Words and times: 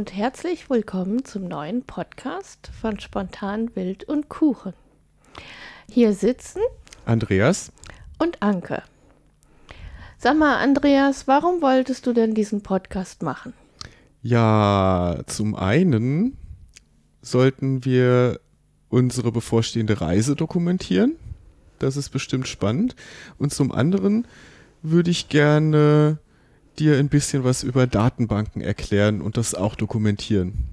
Und 0.00 0.16
herzlich 0.16 0.70
willkommen 0.70 1.26
zum 1.26 1.46
neuen 1.46 1.82
Podcast 1.82 2.70
von 2.80 2.98
Spontan 3.00 3.76
Wild 3.76 4.02
und 4.04 4.30
Kuchen. 4.30 4.72
Hier 5.90 6.14
sitzen 6.14 6.62
Andreas 7.04 7.70
und 8.16 8.40
Anke. 8.40 8.82
Sag 10.16 10.38
mal, 10.38 10.56
Andreas, 10.56 11.28
warum 11.28 11.60
wolltest 11.60 12.06
du 12.06 12.14
denn 12.14 12.32
diesen 12.32 12.62
Podcast 12.62 13.22
machen? 13.22 13.52
Ja, 14.22 15.20
zum 15.26 15.54
einen 15.54 16.38
sollten 17.20 17.84
wir 17.84 18.40
unsere 18.88 19.30
bevorstehende 19.32 20.00
Reise 20.00 20.34
dokumentieren. 20.34 21.16
Das 21.78 21.98
ist 21.98 22.08
bestimmt 22.08 22.48
spannend. 22.48 22.96
Und 23.36 23.52
zum 23.52 23.70
anderen 23.70 24.26
würde 24.80 25.10
ich 25.10 25.28
gerne 25.28 26.20
dir 26.80 26.96
ein 26.98 27.08
bisschen 27.08 27.44
was 27.44 27.62
über 27.62 27.86
Datenbanken 27.86 28.62
erklären 28.62 29.20
und 29.20 29.36
das 29.36 29.54
auch 29.54 29.74
dokumentieren. 29.76 30.64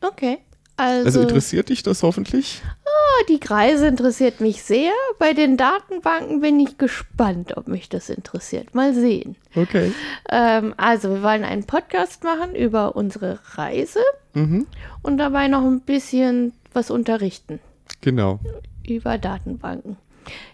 Okay. 0.00 0.38
Also, 0.76 1.06
Also, 1.06 1.20
interessiert 1.22 1.70
dich 1.70 1.82
das 1.82 2.02
hoffentlich? 2.02 2.60
oh, 2.84 3.24
die 3.30 3.40
Kreise 3.40 3.86
interessiert 3.86 4.40
mich 4.42 4.62
sehr. 4.62 4.92
Bei 5.18 5.32
den 5.32 5.56
Datenbanken 5.56 6.40
bin 6.42 6.60
ich 6.60 6.76
gespannt, 6.76 7.56
ob 7.56 7.66
mich 7.66 7.88
das 7.88 8.10
interessiert. 8.10 8.74
Mal 8.74 8.92
sehen. 8.94 9.36
Okay. 9.54 9.92
Ähm, 10.30 10.74
also, 10.76 11.08
wir 11.14 11.22
wollen 11.22 11.44
einen 11.44 11.64
Podcast 11.64 12.24
machen 12.24 12.54
über 12.54 12.94
unsere 12.94 13.38
Reise 13.54 14.00
Mhm. 14.34 14.66
und 15.02 15.16
dabei 15.16 15.48
noch 15.48 15.62
ein 15.62 15.80
bisschen 15.80 16.52
was 16.74 16.90
unterrichten 16.90 17.58
Genau. 18.02 18.38
über 18.86 19.16
Datenbanken. 19.16 19.96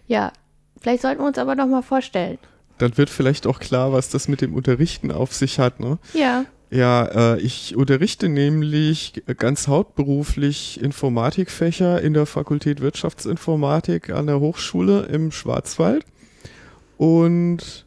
Ja, 0.06 0.32
vielleicht 0.80 1.02
sollten 1.02 1.20
wir 1.20 1.26
uns 1.26 1.38
aber 1.38 1.56
noch 1.56 1.66
mal 1.66 1.82
vorstellen. 1.82 2.38
Dann 2.82 2.98
wird 2.98 3.10
vielleicht 3.10 3.46
auch 3.46 3.60
klar, 3.60 3.92
was 3.92 4.08
das 4.08 4.26
mit 4.26 4.40
dem 4.40 4.54
Unterrichten 4.54 5.12
auf 5.12 5.32
sich 5.32 5.60
hat, 5.60 5.78
ne? 5.78 5.98
Ja, 6.14 6.46
Ja, 6.68 7.34
äh, 7.34 7.40
ich 7.40 7.76
unterrichte 7.76 8.28
nämlich 8.28 9.22
ganz 9.36 9.68
hauptberuflich 9.68 10.80
Informatikfächer 10.82 12.02
in 12.02 12.12
der 12.12 12.26
Fakultät 12.26 12.80
Wirtschaftsinformatik 12.80 14.10
an 14.10 14.26
der 14.26 14.40
Hochschule 14.40 15.02
im 15.02 15.30
Schwarzwald 15.30 16.04
und 16.96 17.86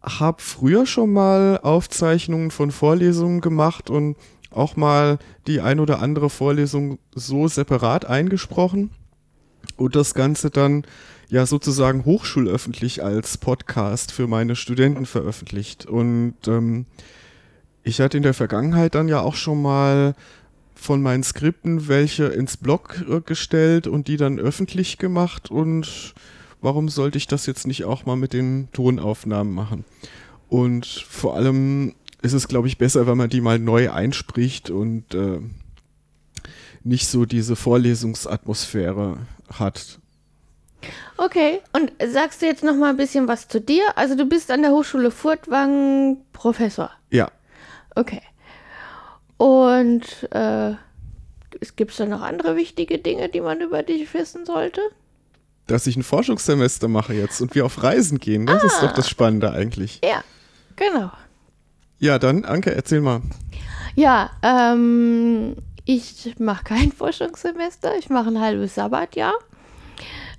habe 0.00 0.40
früher 0.40 0.86
schon 0.86 1.12
mal 1.12 1.60
Aufzeichnungen 1.62 2.50
von 2.50 2.70
Vorlesungen 2.70 3.42
gemacht 3.42 3.90
und 3.90 4.16
auch 4.50 4.74
mal 4.76 5.18
die 5.46 5.60
ein 5.60 5.80
oder 5.80 6.00
andere 6.00 6.30
Vorlesung 6.30 6.98
so 7.14 7.46
separat 7.46 8.06
eingesprochen 8.06 8.90
und 9.76 9.96
das 9.96 10.14
Ganze 10.14 10.50
dann 10.50 10.84
ja 11.28 11.46
sozusagen 11.46 12.04
hochschulöffentlich 12.04 13.02
als 13.02 13.38
Podcast 13.38 14.12
für 14.12 14.26
meine 14.26 14.56
Studenten 14.56 15.06
veröffentlicht 15.06 15.86
und 15.86 16.34
ähm, 16.46 16.86
ich 17.82 18.00
hatte 18.00 18.16
in 18.16 18.22
der 18.22 18.34
Vergangenheit 18.34 18.94
dann 18.94 19.08
ja 19.08 19.20
auch 19.20 19.34
schon 19.34 19.60
mal 19.60 20.14
von 20.74 21.02
meinen 21.02 21.22
Skripten 21.22 21.88
welche 21.88 22.26
ins 22.26 22.56
Blog 22.56 23.04
äh, 23.08 23.20
gestellt 23.20 23.86
und 23.86 24.08
die 24.08 24.16
dann 24.16 24.38
öffentlich 24.38 24.98
gemacht 24.98 25.50
und 25.50 26.14
warum 26.60 26.88
sollte 26.88 27.18
ich 27.18 27.26
das 27.26 27.46
jetzt 27.46 27.66
nicht 27.66 27.84
auch 27.84 28.06
mal 28.06 28.16
mit 28.16 28.32
den 28.32 28.68
Tonaufnahmen 28.72 29.52
machen? 29.54 29.84
Und 30.48 30.86
vor 30.86 31.36
allem 31.36 31.94
ist 32.22 32.32
es, 32.32 32.48
glaube 32.48 32.68
ich, 32.68 32.78
besser, 32.78 33.06
wenn 33.06 33.18
man 33.18 33.28
die 33.28 33.40
mal 33.40 33.58
neu 33.58 33.90
einspricht 33.90 34.70
und 34.70 35.14
äh, 35.14 35.40
nicht 36.82 37.06
so 37.06 37.24
diese 37.24 37.56
Vorlesungsatmosphäre 37.56 39.18
hat. 39.58 39.98
okay. 41.16 41.60
Und 41.72 41.92
sagst 42.06 42.42
du 42.42 42.46
jetzt 42.46 42.64
noch 42.64 42.76
mal 42.76 42.90
ein 42.90 42.96
bisschen 42.96 43.28
was 43.28 43.48
zu 43.48 43.60
dir? 43.60 43.84
Also 43.96 44.14
du 44.16 44.26
bist 44.26 44.50
an 44.50 44.62
der 44.62 44.70
Hochschule 44.70 45.10
Furtwangen 45.10 46.18
Professor. 46.32 46.90
Ja, 47.10 47.30
Okay. 47.94 48.22
Und 49.36 50.28
äh, 50.32 50.72
es 51.60 51.76
gibt 51.76 51.98
da 51.98 52.06
noch 52.06 52.22
andere 52.22 52.56
wichtige 52.56 52.98
Dinge, 52.98 53.28
die 53.28 53.40
man 53.40 53.60
über 53.60 53.82
dich 53.82 54.12
wissen 54.14 54.44
sollte? 54.44 54.80
dass 55.66 55.86
ich 55.86 55.96
ein 55.96 56.02
Forschungssemester 56.02 56.88
mache 56.88 57.14
jetzt 57.14 57.40
und 57.40 57.54
wir 57.54 57.64
auf 57.64 57.82
Reisen 57.82 58.18
gehen, 58.18 58.44
das 58.44 58.62
ist 58.62 58.82
doch 58.82 58.92
das 58.92 59.08
Spannende 59.08 59.52
eigentlich. 59.52 59.98
Ja, 60.04 60.22
genau. 60.76 61.10
Ja, 61.98 62.18
dann, 62.18 62.44
Anke, 62.44 62.74
erzähl 62.74 63.00
mal. 63.00 63.22
Ja, 63.94 64.30
ähm, 64.42 65.56
ich 65.84 66.34
mache 66.38 66.64
kein 66.64 66.92
Forschungssemester, 66.96 67.96
ich 67.98 68.08
mache 68.10 68.28
ein 68.28 68.40
halbes 68.40 68.74
Sabbatjahr. 68.74 69.34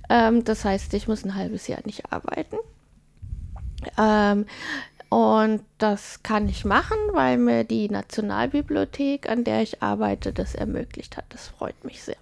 Ähm, 0.08 0.44
das 0.44 0.64
heißt, 0.64 0.94
ich 0.94 1.08
muss 1.08 1.24
ein 1.24 1.34
halbes 1.34 1.66
Jahr 1.66 1.80
nicht 1.84 2.12
arbeiten. 2.12 2.56
Ähm, 3.98 4.46
und 5.08 5.62
das 5.78 6.22
kann 6.24 6.48
ich 6.48 6.64
machen, 6.64 6.96
weil 7.12 7.38
mir 7.38 7.62
die 7.62 7.88
Nationalbibliothek, 7.88 9.28
an 9.28 9.44
der 9.44 9.62
ich 9.62 9.80
arbeite, 9.80 10.32
das 10.32 10.54
ermöglicht 10.56 11.16
hat. 11.16 11.26
Das 11.28 11.46
freut 11.46 11.84
mich 11.84 12.02
sehr. 12.02 12.16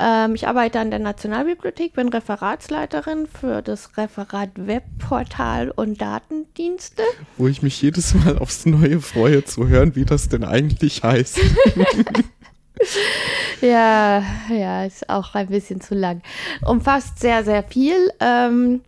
Ähm, 0.00 0.34
ich 0.34 0.48
arbeite 0.48 0.80
an 0.80 0.90
der 0.90 0.98
Nationalbibliothek, 0.98 1.94
bin 1.94 2.08
Referatsleiterin 2.08 3.26
für 3.26 3.62
das 3.62 3.96
Referat 3.96 4.50
Webportal 4.56 5.70
und 5.70 6.00
Datendienste. 6.00 7.04
wo 7.36 7.46
ich 7.46 7.62
mich 7.62 7.80
jedes 7.80 8.14
Mal 8.14 8.38
aufs 8.38 8.66
Neue 8.66 9.00
freue 9.00 9.44
zu 9.44 9.68
hören, 9.68 9.94
wie 9.94 10.04
das 10.04 10.28
denn 10.28 10.44
eigentlich 10.44 11.04
heißt. 11.04 11.38
Ja, 13.60 14.24
ja, 14.48 14.84
ist 14.86 15.10
auch 15.10 15.34
ein 15.34 15.48
bisschen 15.48 15.82
zu 15.82 15.94
lang. 15.94 16.22
Umfasst 16.64 17.18
sehr, 17.18 17.44
sehr 17.44 17.62
viel. 17.62 18.10
Ähm, 18.20 18.80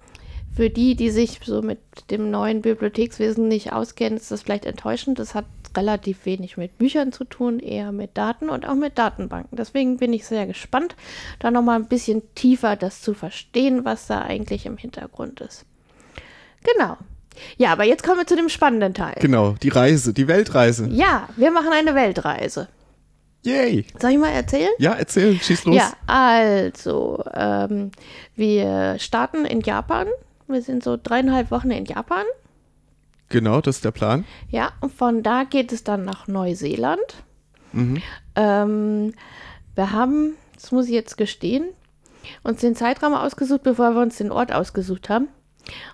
für 0.55 0.71
die, 0.71 0.95
die 0.95 1.11
sich 1.11 1.41
so 1.45 1.63
mit 1.63 1.79
dem 2.11 2.31
neuen 2.31 2.63
Bibliothekswesen 2.63 3.49
nicht 3.49 3.73
auskennen, 3.73 4.19
ist 4.19 4.31
das 4.31 4.43
vielleicht 4.43 4.65
enttäuschend. 4.65 5.19
Das 5.19 5.35
hat 5.35 5.45
relativ 5.77 6.27
wenig 6.27 6.57
mit 6.57 6.77
Büchern 6.79 7.13
zu 7.13 7.25
tun, 7.25 7.59
eher 7.59 7.93
mit 7.93 8.17
Daten 8.17 8.51
und 8.51 8.67
auch 8.67 8.75
mit 8.75 8.99
Datenbanken. 8.99 9.57
Deswegen 9.57 9.97
bin 9.97 10.13
ich 10.13 10.27
sehr 10.27 10.47
gespannt, 10.47 10.95
da 11.39 11.51
nochmal 11.51 11.79
ein 11.79 11.89
bisschen 11.89 12.23
tiefer 12.35 12.77
das 12.77 13.01
zu 13.01 13.15
verstehen, 13.15 13.85
was 13.85 14.07
da 14.07 14.21
eigentlich 14.21 14.67
im 14.67 14.77
Hintergrund 14.77 15.41
ist. 15.41 15.65
Genau. 16.63 16.97
Ja, 17.57 17.73
aber 17.73 17.85
jetzt 17.85 18.03
kommen 18.03 18.19
wir 18.19 18.27
zu 18.27 18.37
dem 18.37 18.51
spannenden 18.51 18.93
Teil. 18.93 19.17
Genau, 19.21 19.55
die 19.63 19.71
Reise, 19.71 20.13
die 20.13 20.29
Weltreise. 20.29 20.89
Ja, 20.91 21.29
wir 21.37 21.51
machen 21.51 21.73
eine 21.73 21.95
Weltreise. 21.95 22.69
Yay! 23.45 23.85
Soll 23.99 24.13
ich 24.13 24.19
mal 24.19 24.31
erzählen? 24.31 24.71
Ja, 24.79 24.93
erzähl, 24.93 25.39
schieß 25.39 25.65
los. 25.65 25.77
Ja, 25.77 25.93
also, 26.07 27.25
ähm, 27.35 27.91
wir 28.37 28.97
starten 28.99 29.45
in 29.45 29.61
Japan. 29.61 30.07
Wir 30.47 30.63
sind 30.63 30.85
so 30.85 30.97
dreieinhalb 31.03 31.51
Wochen 31.51 31.71
in 31.71 31.85
Japan. 31.85 32.25
Genau, 33.29 33.61
das 33.61 33.77
ist 33.77 33.85
der 33.85 33.91
Plan. 33.91 34.25
Ja, 34.51 34.73
und 34.81 34.93
von 34.93 35.23
da 35.23 35.45
geht 35.45 35.73
es 35.73 35.83
dann 35.83 36.05
nach 36.05 36.29
Neuseeland. 36.29 37.25
Mhm. 37.73 38.03
Ähm, 38.37 39.15
wir 39.75 39.91
haben, 39.93 40.35
das 40.55 40.71
muss 40.71 40.87
ich 40.87 40.93
jetzt 40.93 41.17
gestehen, 41.17 41.65
uns 42.45 42.61
den 42.61 42.77
Zeitraum 42.77 43.15
ausgesucht, 43.15 43.63
bevor 43.63 43.95
wir 43.95 44.03
uns 44.03 44.19
den 44.19 44.31
Ort 44.31 44.53
ausgesucht 44.53 45.09
haben. 45.09 45.29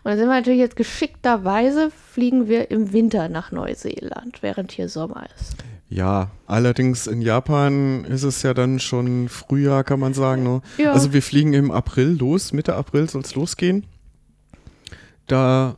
Und 0.03 0.04
dann 0.04 0.19
sind 0.19 0.28
wir 0.28 0.34
natürlich 0.34 0.60
jetzt 0.60 0.76
geschickterweise, 0.76 1.91
fliegen 1.91 2.48
wir 2.48 2.70
im 2.70 2.92
Winter 2.92 3.28
nach 3.28 3.53
Neuseeland, 3.53 4.42
während 4.42 4.72
hier 4.72 4.88
Sommer 4.88 5.26
ist. 5.37 5.56
Ja, 5.91 6.31
allerdings 6.47 7.06
in 7.06 7.23
Japan 7.23 8.05
ist 8.05 8.23
es 8.23 8.43
ja 8.43 8.52
dann 8.52 8.79
schon 8.79 9.29
Frühjahr, 9.29 9.85
kann 9.85 10.00
man 10.00 10.12
sagen. 10.12 10.43
Ne? 10.43 10.61
Ja. 10.76 10.93
Also 10.93 11.12
wir 11.12 11.23
fliegen 11.23 11.55
im 11.55 11.70
April 11.70 12.17
los, 12.19 12.52
Mitte 12.52 12.75
April 12.75 13.08
soll 13.08 13.23
es 13.23 13.35
losgehen. 13.35 13.85
Da 15.26 15.76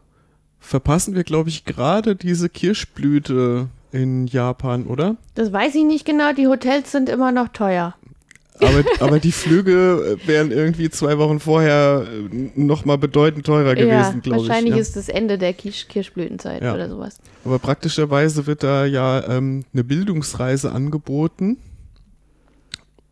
verpassen 0.59 1.15
wir, 1.15 1.25
glaube 1.25 1.49
ich, 1.49 1.65
gerade 1.65 2.17
diese 2.17 2.49
Kirschblüte 2.49 3.69
in 3.93 4.27
Japan, 4.27 4.87
oder? 4.87 5.17
Das 5.35 5.53
weiß 5.53 5.75
ich 5.75 5.85
nicht 5.85 6.05
genau, 6.05 6.33
die 6.33 6.47
Hotels 6.47 6.93
sind 6.93 7.09
immer 7.09 7.33
noch 7.33 7.49
teuer. 7.49 7.95
Aber, 8.61 8.85
aber 9.01 9.21
die 9.21 9.33
Flüge 9.33 10.19
äh, 10.23 10.29
wären 10.29 10.51
irgendwie 10.51 10.91
zwei 10.91 11.19
Wochen 11.19 11.41
vorher 11.41 12.07
nochmal 12.55 12.99
bedeutend 12.99 13.47
teurer 13.47 13.75
gewesen, 13.75 14.23
glaube 14.23 14.43
ich. 14.43 14.49
wahrscheinlich 14.49 14.75
ja. 14.75 14.81
ist 14.81 14.97
das 14.97 15.09
Ende 15.09 15.39
der 15.39 15.53
Kirsch 15.53 15.89
Kirschblütenzeit 15.89 16.63
Ja. 16.63 16.75
oder 16.75 16.89
sowas. 16.89 17.19
Aber 17.45 17.59
praktischerweise 17.59 18.47
wird 18.47 18.63
da 18.63 18.85
ja 18.85 19.27
ähm, 19.29 19.65
eine 19.73 19.85
Bildungsreise 19.85 20.73
angeboten, 20.73 21.59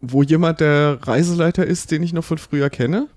wo 0.00 0.22
jemand 0.22 0.60
der 0.60 0.98
Reiseleiter 1.02 1.66
ist, 1.66 1.90
den 1.90 2.02
ich 2.02 2.12
noch 2.12 2.24
von 2.24 2.38
früher 2.38 2.70
kenne. 2.70 3.08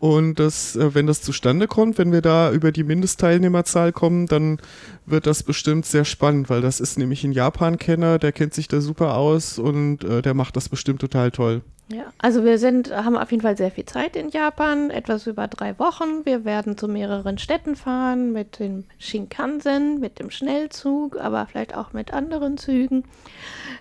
Und 0.00 0.38
das, 0.38 0.76
äh, 0.76 0.94
wenn 0.94 1.06
das 1.06 1.22
zustande 1.22 1.66
kommt, 1.66 1.98
wenn 1.98 2.12
wir 2.12 2.22
da 2.22 2.52
über 2.52 2.70
die 2.70 2.84
Mindestteilnehmerzahl 2.84 3.92
kommen, 3.92 4.26
dann 4.26 4.58
wird 5.06 5.26
das 5.26 5.42
bestimmt 5.42 5.86
sehr 5.86 6.04
spannend, 6.04 6.50
weil 6.50 6.60
das 6.60 6.80
ist 6.80 6.98
nämlich 6.98 7.24
ein 7.24 7.32
Japan-Kenner, 7.32 8.18
der 8.18 8.32
kennt 8.32 8.54
sich 8.54 8.68
da 8.68 8.80
super 8.80 9.16
aus 9.16 9.58
und 9.58 10.04
äh, 10.04 10.22
der 10.22 10.34
macht 10.34 10.56
das 10.56 10.68
bestimmt 10.68 11.00
total 11.00 11.30
toll. 11.30 11.62
Ja, 11.90 12.04
also 12.18 12.44
wir 12.44 12.58
sind, 12.58 12.94
haben 12.94 13.16
auf 13.16 13.30
jeden 13.30 13.42
Fall 13.42 13.56
sehr 13.56 13.70
viel 13.70 13.86
Zeit 13.86 14.14
in 14.14 14.28
Japan, 14.28 14.90
etwas 14.90 15.26
über 15.26 15.48
drei 15.48 15.78
Wochen. 15.78 16.24
Wir 16.24 16.44
werden 16.44 16.76
zu 16.76 16.86
mehreren 16.86 17.38
Städten 17.38 17.76
fahren 17.76 18.30
mit 18.32 18.58
dem 18.58 18.84
Shinkansen, 18.98 19.98
mit 19.98 20.18
dem 20.18 20.30
Schnellzug, 20.30 21.18
aber 21.18 21.46
vielleicht 21.46 21.74
auch 21.74 21.94
mit 21.94 22.12
anderen 22.12 22.58
Zügen. 22.58 23.04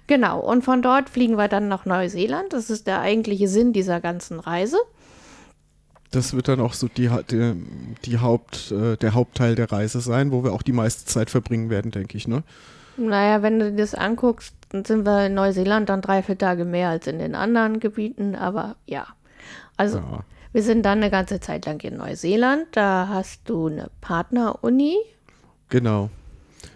Genau, 0.08 0.40
und 0.40 0.64
von 0.64 0.82
dort 0.82 1.10
fliegen 1.10 1.36
wir 1.36 1.50
dann 1.50 1.68
nach 1.68 1.86
Neuseeland. 1.86 2.54
Das 2.54 2.70
ist 2.70 2.88
der 2.88 3.02
eigentliche 3.02 3.50
Sinn 3.50 3.74
dieser 3.74 4.00
ganzen 4.00 4.40
Reise. 4.40 4.78
Das 6.12 6.34
wird 6.34 6.48
dann 6.48 6.60
auch 6.62 6.74
so 6.74 6.88
die, 6.88 7.10
die, 7.30 7.54
die 8.06 8.20
Haupt, 8.20 8.72
äh, 8.72 8.96
der 8.98 9.14
Hauptteil 9.14 9.56
der 9.56 9.72
Reise 9.72 10.00
sein, 10.00 10.32
wo 10.32 10.44
wir 10.44 10.54
auch 10.54 10.62
die 10.62 10.72
meiste 10.72 11.06
Zeit 11.06 11.30
verbringen 11.30 11.70
werden, 11.70 11.92
denke 11.92 12.18
ich, 12.18 12.28
ne? 12.28 12.44
Naja, 12.98 13.44
wenn 13.44 13.60
du 13.60 13.72
dir 13.72 13.78
das 13.78 13.94
anguckst, 13.94 14.56
dann 14.70 14.84
sind 14.86 15.06
wir 15.06 15.28
in 15.28 15.34
Neuseeland 15.36 15.90
dann 15.90 16.02
drei, 16.02 16.24
vier 16.24 16.38
Tage 16.38 16.66
mehr 16.66 16.90
als 16.90 17.08
in 17.08 17.20
den 17.20 17.36
anderen 17.36 17.80
Gebieten, 17.80 18.36
aber 18.36 18.76
ja. 18.86 19.06
Also, 19.76 20.00
Ja. 20.00 20.24
wir 20.54 20.64
sind 20.64 20.84
dann 20.84 20.98
eine 21.00 21.12
ganze 21.12 21.40
Zeit 21.40 21.66
lang 21.66 21.80
in 21.82 21.98
Neuseeland. 21.98 22.66
Da 22.72 23.08
hast 23.10 23.42
du 23.46 23.68
eine 23.68 23.90
Partneruni. 24.02 24.96
Genau. 25.70 26.10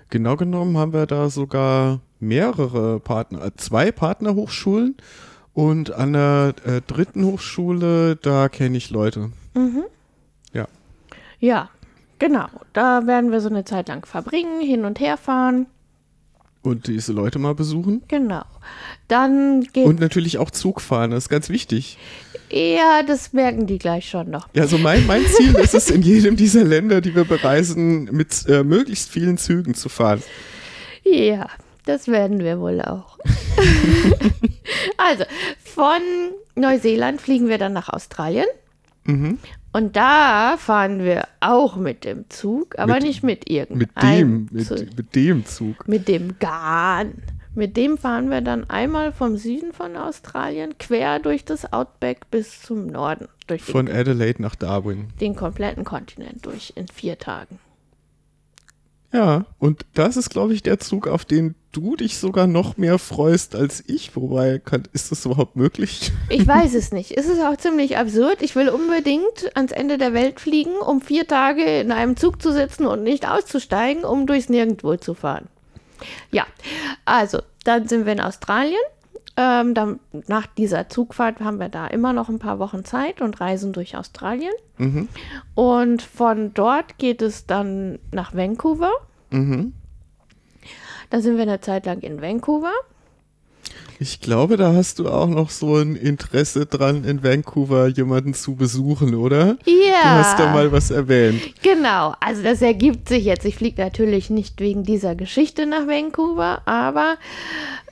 Genau 0.10 0.36
genommen 0.36 0.78
haben 0.78 0.94
wir 0.94 1.06
da 1.08 1.30
sogar 1.30 2.02
mehrere 2.20 3.00
Partner, 3.00 3.46
äh, 3.46 3.52
zwei 3.56 3.92
Partnerhochschulen 3.92 4.96
und 5.54 5.92
an 5.92 6.14
der 6.14 6.54
äh, 6.66 6.82
dritten 6.86 7.26
Hochschule, 7.26 8.16
da 8.16 8.50
kenne 8.50 8.78
ich 8.78 8.90
Leute. 8.90 9.32
Ja. 10.54 10.68
Ja, 11.40 11.70
genau. 12.20 12.48
Da 12.74 13.06
werden 13.08 13.32
wir 13.32 13.42
so 13.42 13.50
eine 13.50 13.66
Zeit 13.66 13.90
lang 13.90 14.06
verbringen, 14.06 14.62
hin 14.62 14.86
und 14.86 15.00
her 15.00 15.18
fahren. 15.18 15.68
Und 16.64 16.88
diese 16.88 17.12
Leute 17.12 17.40
mal 17.40 17.56
besuchen. 17.56 18.04
Genau. 18.08 18.44
Dann 19.08 19.62
geht. 19.74 19.86
Und 19.86 20.00
natürlich 20.00 20.38
auch 20.38 20.52
Zug 20.52 20.80
fahren, 20.80 21.12
das 21.12 21.26
ist 21.26 21.30
ganz 21.30 21.50
wichtig. 21.50 21.98
ja, 22.52 23.02
das 23.06 23.34
merken 23.34 23.66
die 23.66 23.80
gleich 23.80 24.08
schon 24.08 24.30
noch. 24.30 24.48
Ja, 24.54 24.62
also 24.62 24.78
mein, 24.78 25.08
mein 25.08 25.26
Ziel 25.26 25.56
ist 25.56 25.74
es, 25.74 25.90
in 25.90 26.04
jedem 26.04 26.36
dieser 26.36 26.64
Länder, 26.64 27.02
die 27.02 27.16
wir 27.16 27.26
bereisen, 27.26 28.04
mit 28.12 28.46
äh, 28.48 28.64
möglichst 28.64 29.10
vielen 29.10 29.38
Zügen 29.40 29.74
zu 29.74 29.90
fahren. 29.90 30.22
Ja, 31.04 31.48
das 31.86 32.08
werden 32.08 32.40
wir 32.40 32.60
wohl 32.60 32.80
auch. 32.82 33.18
also, 34.98 35.24
von 35.64 36.00
Neuseeland 36.56 37.22
fliegen 37.22 37.48
wir 37.48 37.58
dann 37.58 37.74
nach 37.74 37.90
Australien. 37.90 38.46
Mhm. 39.04 39.40
Und 39.74 39.96
da 39.96 40.56
fahren 40.58 41.04
wir 41.04 41.28
auch 41.40 41.76
mit 41.78 42.04
dem 42.04 42.30
Zug, 42.30 42.78
aber 42.78 42.96
Mit- 42.96 43.04
nicht 43.04 43.24
mit 43.24 43.40
Mit 43.40 43.50
irgendeinem 43.50 44.48
dem, 44.48 44.66
Zug. 44.66 44.80
mit, 44.80 44.98
mit 44.98 45.16
dem 45.16 45.46
Zug. 45.46 45.88
Mit 45.88 46.08
dem 46.08 46.38
Garn. 46.40 47.24
Mit 47.56 47.76
dem 47.78 47.98
fahren 47.98 48.30
wir 48.30 48.42
dann 48.42 48.70
einmal 48.70 49.12
vom 49.12 49.36
Süden 49.38 49.74
von 49.74 49.98
Australien 49.98 50.78
quer 50.78 51.20
durch 51.20 51.44
das 51.44 51.74
Outback 51.74 52.30
bis 52.32 52.62
zum 52.62 52.88
Norden. 52.88 53.28
Durch 53.48 53.66
den, 53.66 53.72
Von 53.72 53.88
Adelaide 53.90 54.42
nach 54.42 54.56
Darwin. 54.56 55.08
den 55.20 55.36
kompletten 55.36 55.84
Kontinent 55.84 56.46
durch 56.46 56.72
in 56.76 56.88
vier 56.88 57.18
Tagen. 57.18 57.60
Ja, 59.14 59.46
und 59.60 59.86
das 59.94 60.16
ist, 60.16 60.30
glaube 60.30 60.54
ich, 60.54 60.64
der 60.64 60.80
Zug, 60.80 61.08
auf 61.08 61.26
den 61.26 61.56
du 61.72 61.96
dich 61.96 62.18
sogar 62.18 62.48
noch 62.48 62.78
mehr 62.78 63.00
freust 63.00 63.56
als 63.56 63.84
ich. 63.88 64.16
Wobei, 64.16 64.60
kann, 64.60 64.84
ist 64.94 65.12
das 65.12 65.26
überhaupt 65.26 65.56
möglich? 65.56 66.12
Ich 66.30 66.48
weiß 66.48 66.74
es 66.74 66.92
nicht. 66.92 67.18
Es 67.18 67.28
ist 67.28 67.42
auch 67.42 67.58
ziemlich 67.58 67.98
absurd. 67.98 68.42
Ich 68.42 68.56
will 68.56 68.70
unbedingt 68.70 69.56
ans 69.56 69.72
Ende 69.72 69.98
der 69.98 70.14
Welt 70.14 70.40
fliegen, 70.40 70.74
um 70.76 71.02
vier 71.02 71.28
Tage 71.28 71.64
in 71.80 71.92
einem 71.92 72.18
Zug 72.18 72.42
zu 72.42 72.52
sitzen 72.52 72.86
und 72.86 73.04
nicht 73.04 73.28
auszusteigen, 73.28 74.04
um 74.04 74.28
durchs 74.28 74.50
Nirgendwo 74.50 74.96
zu 74.98 75.14
fahren. 75.14 75.48
Ja, 76.32 76.46
also, 77.06 77.40
dann 77.64 77.88
sind 77.88 78.06
wir 78.06 78.14
in 78.14 78.22
Australien. 78.22 78.82
Ähm, 79.38 79.74
dann, 79.74 80.00
nach 80.28 80.46
dieser 80.46 80.90
Zugfahrt 80.90 81.40
haben 81.40 81.60
wir 81.60 81.70
da 81.70 81.88
immer 81.88 82.12
noch 82.12 82.28
ein 82.28 82.40
paar 82.40 82.60
Wochen 82.60 82.84
Zeit 82.84 83.22
und 83.22 83.40
reisen 83.40 83.72
durch 83.72 83.96
Australien. 83.96 84.52
Mhm. 84.78 85.08
Und 85.56 86.02
von 86.02 86.54
dort 86.54 86.98
geht 86.98 87.22
es 87.22 87.46
dann 87.46 88.00
nach 88.12 88.36
Vancouver. 88.36 88.92
Mhm. 89.30 89.74
Da 91.12 91.20
sind 91.20 91.36
wir 91.36 91.44
eine 91.44 91.60
Zeit 91.60 91.86
lang 91.86 92.00
in 92.00 92.22
Vancouver. 92.22 92.72
Ich 94.00 94.22
glaube, 94.22 94.58
da 94.58 94.74
hast 94.74 94.98
du 94.98 95.10
auch 95.10 95.28
noch 95.28 95.50
so 95.50 95.76
ein 95.76 95.96
Interesse 95.96 96.66
dran, 96.66 97.04
in 97.04 97.22
Vancouver 97.22 97.88
jemanden 97.88 98.34
zu 98.34 98.56
besuchen, 98.56 99.14
oder? 99.14 99.58
Ja. 99.66 100.02
Du 100.02 100.10
hast 100.24 100.40
da 100.40 100.52
mal 100.52 100.72
was 100.72 100.90
erwähnt. 100.90 101.40
Genau, 101.62 102.16
also 102.20 102.42
das 102.42 102.62
ergibt 102.62 103.10
sich 103.10 103.26
jetzt. 103.26 103.46
Ich 103.46 103.58
fliege 103.58 103.80
natürlich 103.82 104.30
nicht 104.30 104.60
wegen 104.60 104.84
dieser 104.84 105.14
Geschichte 105.14 105.68
nach 105.68 105.86
Vancouver, 105.86 106.62
aber 106.66 107.18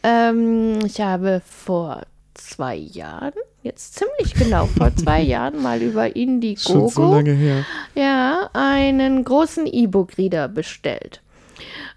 ähm, 0.01 0.79
ich 0.85 1.01
habe 1.01 1.41
vor 1.45 2.03
zwei 2.33 2.75
Jahren, 2.75 3.33
jetzt 3.63 3.95
ziemlich 3.95 4.33
genau 4.33 4.65
vor 4.65 4.95
zwei 4.95 5.21
Jahren, 5.21 5.61
mal 5.61 5.81
über 5.81 6.07
Schon 6.07 6.13
Indiegogo 6.15 6.87
so 6.87 7.13
lange 7.13 7.33
her. 7.33 7.65
ja, 7.95 8.49
einen 8.53 9.23
großen 9.23 9.67
E-Book-Reader 9.67 10.47
bestellt. 10.47 11.21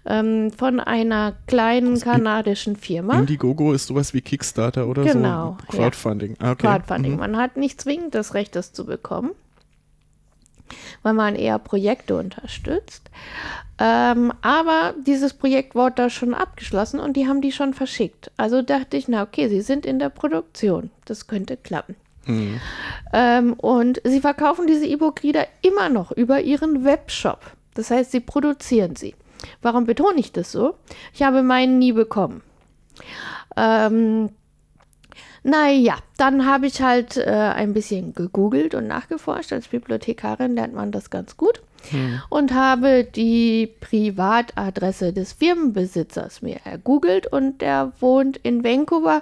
Ähm, 0.05 0.51
von 0.51 0.81
einer 0.81 1.33
kleinen 1.47 1.97
kanadischen 1.99 2.75
Firma. 2.75 3.19
Indiegogo 3.19 3.71
ist 3.71 3.87
sowas 3.87 4.13
wie 4.13 4.21
Kickstarter 4.21 4.87
oder 4.87 5.03
Genau, 5.03 5.57
so. 5.71 5.77
Crowdfunding. 5.77 6.35
Ah, 6.39 6.51
okay. 6.51 6.67
Crowdfunding. 6.67 7.13
Mhm. 7.13 7.19
Man 7.19 7.37
hat 7.37 7.55
nicht 7.55 7.79
zwingend 7.79 8.13
das 8.13 8.33
Recht, 8.33 8.55
das 8.57 8.73
zu 8.73 8.85
bekommen, 8.85 9.31
weil 11.03 11.13
man 11.13 11.35
eher 11.35 11.57
Projekte 11.57 12.17
unterstützt. 12.17 13.09
Ähm, 13.79 14.33
aber 14.41 14.93
dieses 15.05 15.33
Projekt 15.33 15.73
wurde 15.73 15.95
da 15.95 16.09
schon 16.09 16.33
abgeschlossen 16.33 16.99
und 16.99 17.15
die 17.15 17.27
haben 17.27 17.41
die 17.41 17.51
schon 17.51 17.73
verschickt. 17.73 18.29
Also 18.37 18.61
dachte 18.61 18.97
ich, 18.97 19.07
na 19.07 19.23
okay, 19.23 19.47
sie 19.47 19.61
sind 19.61 19.85
in 19.85 19.99
der 19.99 20.09
Produktion. 20.09 20.91
Das 21.05 21.27
könnte 21.27 21.57
klappen. 21.57 21.95
Mhm. 22.25 22.59
Ähm, 23.13 23.53
und 23.53 24.01
sie 24.03 24.21
verkaufen 24.21 24.67
diese 24.67 24.85
E-Book-Reader 24.85 25.47
immer 25.61 25.89
noch 25.89 26.11
über 26.11 26.41
ihren 26.41 26.85
Webshop. 26.85 27.39
Das 27.73 27.89
heißt, 27.89 28.11
sie 28.11 28.19
produzieren 28.19 28.95
sie. 28.95 29.15
Warum 29.61 29.85
betone 29.85 30.19
ich 30.19 30.31
das 30.31 30.51
so? 30.51 30.75
Ich 31.13 31.23
habe 31.23 31.43
meinen 31.43 31.79
nie 31.79 31.93
bekommen. 31.93 32.41
Ähm, 33.55 34.29
naja, 35.43 35.97
dann 36.17 36.45
habe 36.45 36.67
ich 36.67 36.81
halt 36.81 37.17
äh, 37.17 37.29
ein 37.29 37.73
bisschen 37.73 38.13
gegoogelt 38.13 38.75
und 38.75 38.87
nachgeforscht. 38.87 39.51
Als 39.51 39.67
Bibliothekarin 39.67 40.55
lernt 40.55 40.73
man 40.73 40.91
das 40.91 41.09
ganz 41.09 41.37
gut. 41.37 41.61
Und 42.29 42.53
habe 42.53 43.03
die 43.03 43.67
Privatadresse 43.81 45.11
des 45.11 45.33
Firmenbesitzers 45.33 46.41
mir 46.41 46.61
ergoogelt 46.63 47.27
und 47.27 47.61
der 47.61 47.91
wohnt 47.99 48.37
in 48.37 48.63
Vancouver. 48.63 49.21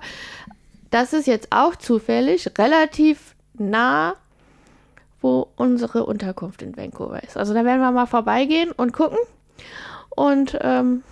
Das 0.91 1.13
ist 1.13 1.25
jetzt 1.25 1.47
auch 1.49 1.75
zufällig 1.75 2.51
relativ 2.59 3.33
nah, 3.55 4.13
wo 5.21 5.47
unsere 5.55 6.05
Unterkunft 6.05 6.61
in 6.61 6.77
Vancouver 6.77 7.23
ist. 7.23 7.35
Also 7.35 7.55
da 7.55 7.65
werden 7.65 7.81
wir 7.81 7.91
mal 7.91 8.05
vorbeigehen 8.05 8.71
und 8.71 8.93
gucken 8.93 9.17
und 10.15 10.57
ähm, 10.61 11.03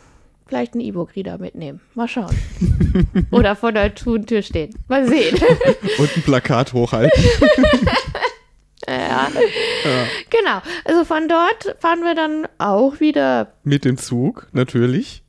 vielleicht 0.48 0.74
einen 0.74 0.82
E-Book-Reader 0.82 1.38
mitnehmen. 1.38 1.82
Mal 1.96 2.08
schauen. 2.08 2.36
Oder 3.32 3.56
vor 3.56 3.72
der 3.72 3.94
Tür 3.96 4.42
stehen. 4.42 4.74
Mal 4.88 5.08
sehen. 5.08 5.38
Und 6.00 6.18
ein 6.18 6.24
Plakat 6.24 6.74
hochhalten. 6.74 7.24
ja. 8.88 9.28
Genau. 10.30 10.62
Also 10.86 11.04
von 11.06 11.28
dort 11.28 11.76
fahren 11.80 12.02
wir 12.02 12.16
dann 12.16 12.48
auch 12.58 13.00
wieder. 13.00 13.54
Mit 13.64 13.86
dem 13.86 13.98
Zug, 13.98 14.48
natürlich. 14.52 15.24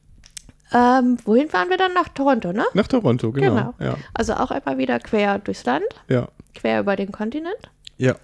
Ähm, 0.73 1.19
wohin 1.25 1.49
fahren 1.49 1.69
wir 1.69 1.77
dann? 1.77 1.93
Nach 1.93 2.09
Toronto, 2.09 2.53
ne? 2.53 2.65
Nach 2.75 2.87
Toronto, 2.87 3.33
genau. 3.33 3.55
Genau. 3.57 3.75
Ja. 3.81 3.97
Also 4.15 4.35
auch 4.35 4.51
einmal 4.53 4.79
wieder 4.79 5.01
quer 5.01 5.39
durchs 5.41 5.65
Land, 5.65 5.85
Ja. 6.09 6.29
quer 6.55 6.81
über 6.81 6.97
den 6.97 7.13
Kontinent. 7.13 7.71
ja. 7.99 8.15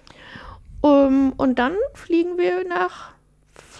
Um, 0.79 1.33
und 1.37 1.57
dann 1.57 1.73
fliegen 1.95 2.37
wir 2.37 2.63
nach 2.67 3.09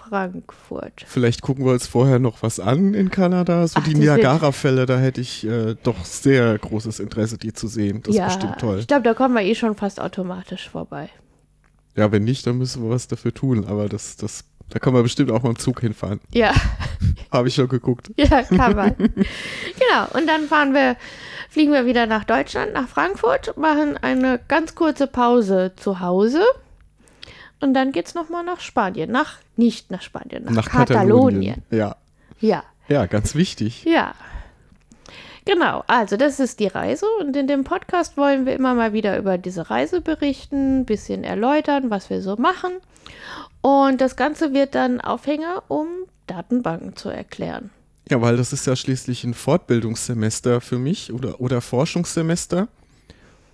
Frankfurt. 0.09 1.05
Vielleicht 1.07 1.41
gucken 1.41 1.65
wir 1.65 1.73
uns 1.73 1.87
vorher 1.87 2.19
noch 2.19 2.41
was 2.43 2.59
an 2.59 2.93
in 2.93 3.09
Kanada. 3.11 3.67
So 3.67 3.79
Ach, 3.79 3.83
die 3.83 3.95
Niagara-Fälle, 3.95 4.85
da 4.85 4.97
hätte 4.97 5.21
ich 5.21 5.45
äh, 5.45 5.75
doch 5.83 6.05
sehr 6.05 6.57
großes 6.57 6.99
Interesse, 6.99 7.37
die 7.37 7.53
zu 7.53 7.67
sehen. 7.67 8.01
Das 8.03 8.15
ist 8.15 8.23
bestimmt 8.23 8.59
toll. 8.59 8.79
ich 8.79 8.87
glaube, 8.87 9.03
da 9.03 9.13
kommen 9.13 9.35
wir 9.35 9.41
eh 9.41 9.55
schon 9.55 9.75
fast 9.75 9.99
automatisch 9.99 10.69
vorbei. 10.69 11.09
Ja, 11.95 12.11
wenn 12.11 12.23
nicht, 12.23 12.45
dann 12.45 12.57
müssen 12.57 12.83
wir 12.83 12.89
was 12.89 13.07
dafür 13.07 13.33
tun. 13.33 13.65
Aber 13.65 13.89
das, 13.89 14.17
das, 14.17 14.43
da 14.69 14.79
kann 14.79 14.93
man 14.93 15.03
bestimmt 15.03 15.31
auch 15.31 15.41
mal 15.43 15.49
im 15.49 15.59
Zug 15.59 15.81
hinfahren. 15.81 16.19
Ja, 16.33 16.53
Habe 17.31 17.47
ich 17.47 17.55
schon 17.55 17.67
geguckt. 17.67 18.11
ja, 18.17 18.43
kann 18.43 18.75
man. 18.75 18.95
genau. 18.95 20.07
Und 20.13 20.27
dann 20.27 20.47
fahren 20.47 20.73
wir, 20.73 20.95
fliegen 21.49 21.71
wir 21.71 21.85
wieder 21.85 22.05
nach 22.05 22.23
Deutschland, 22.23 22.73
nach 22.73 22.87
Frankfurt, 22.87 23.57
machen 23.57 23.97
eine 23.97 24.39
ganz 24.47 24.75
kurze 24.75 25.07
Pause 25.07 25.73
zu 25.75 25.99
Hause. 25.99 26.41
Und 27.59 27.73
dann 27.73 27.91
geht's 27.91 28.13
nochmal 28.13 28.43
nach 28.43 28.59
Spanien. 28.59 29.11
Nach, 29.11 29.37
nicht 29.55 29.89
nach 29.91 30.01
Spanien, 30.01 30.45
nach, 30.45 30.51
Nach 30.51 30.69
Katalonien. 30.69 31.55
Katalonien. 31.55 31.63
Ja. 31.71 31.95
Ja. 32.39 32.63
ja, 32.87 33.05
ganz 33.07 33.33
wichtig. 33.35 33.83
Ja. 33.83 34.13
Genau, 35.45 35.83
also 35.87 36.17
das 36.17 36.41
ist 36.41 36.59
die 36.59 36.67
Reise 36.67 37.05
und 37.21 37.35
in 37.37 37.47
dem 37.47 37.63
Podcast 37.63 38.17
wollen 38.17 38.45
wir 38.45 38.53
immer 38.53 38.73
mal 38.73 38.91
wieder 38.91 39.17
über 39.17 39.37
diese 39.37 39.69
Reise 39.69 40.01
berichten, 40.01 40.79
ein 40.79 40.85
bisschen 40.85 41.23
erläutern, 41.23 41.89
was 41.89 42.09
wir 42.09 42.21
so 42.21 42.35
machen. 42.35 42.73
Und 43.61 44.01
das 44.01 44.17
Ganze 44.17 44.53
wird 44.53 44.75
dann 44.75 44.99
Aufhänger, 44.99 45.63
um 45.69 45.87
Datenbanken 46.27 46.97
zu 46.97 47.09
erklären. 47.09 47.69
Ja, 48.09 48.21
weil 48.21 48.37
das 48.37 48.53
ist 48.53 48.67
ja 48.67 48.75
schließlich 48.75 49.23
ein 49.23 49.33
Fortbildungssemester 49.33 50.61
für 50.61 50.77
mich 50.77 51.13
oder, 51.13 51.39
oder 51.39 51.61
Forschungssemester. 51.61 52.67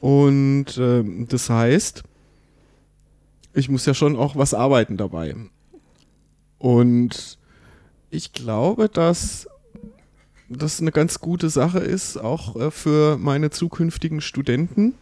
Und 0.01 0.77
ähm, 0.77 1.27
das 1.29 1.49
heißt, 1.49 2.03
ich 3.53 3.69
muss 3.69 3.85
ja 3.85 3.93
schon 3.93 4.15
auch 4.15 4.35
was 4.35 4.53
arbeiten 4.53 4.97
dabei. 4.97 5.35
Und 6.57 7.37
ich 8.09 8.33
glaube, 8.33 8.89
dass 8.89 9.47
das 10.49 10.79
eine 10.79 10.91
ganz 10.91 11.19
gute 11.19 11.49
Sache 11.49 11.79
ist, 11.79 12.17
auch 12.17 12.55
äh, 12.55 12.71
für 12.71 13.17
meine 13.17 13.49
zukünftigen 13.49 14.21
Studenten. 14.21 14.93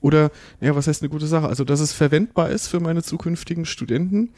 Oder, 0.00 0.30
ja, 0.60 0.74
was 0.76 0.86
heißt 0.86 1.02
eine 1.02 1.10
gute 1.10 1.26
Sache? 1.26 1.48
Also, 1.48 1.64
dass 1.64 1.80
es 1.80 1.92
verwendbar 1.92 2.50
ist 2.50 2.68
für 2.68 2.80
meine 2.80 3.02
zukünftigen 3.02 3.66
Studenten. 3.66 4.30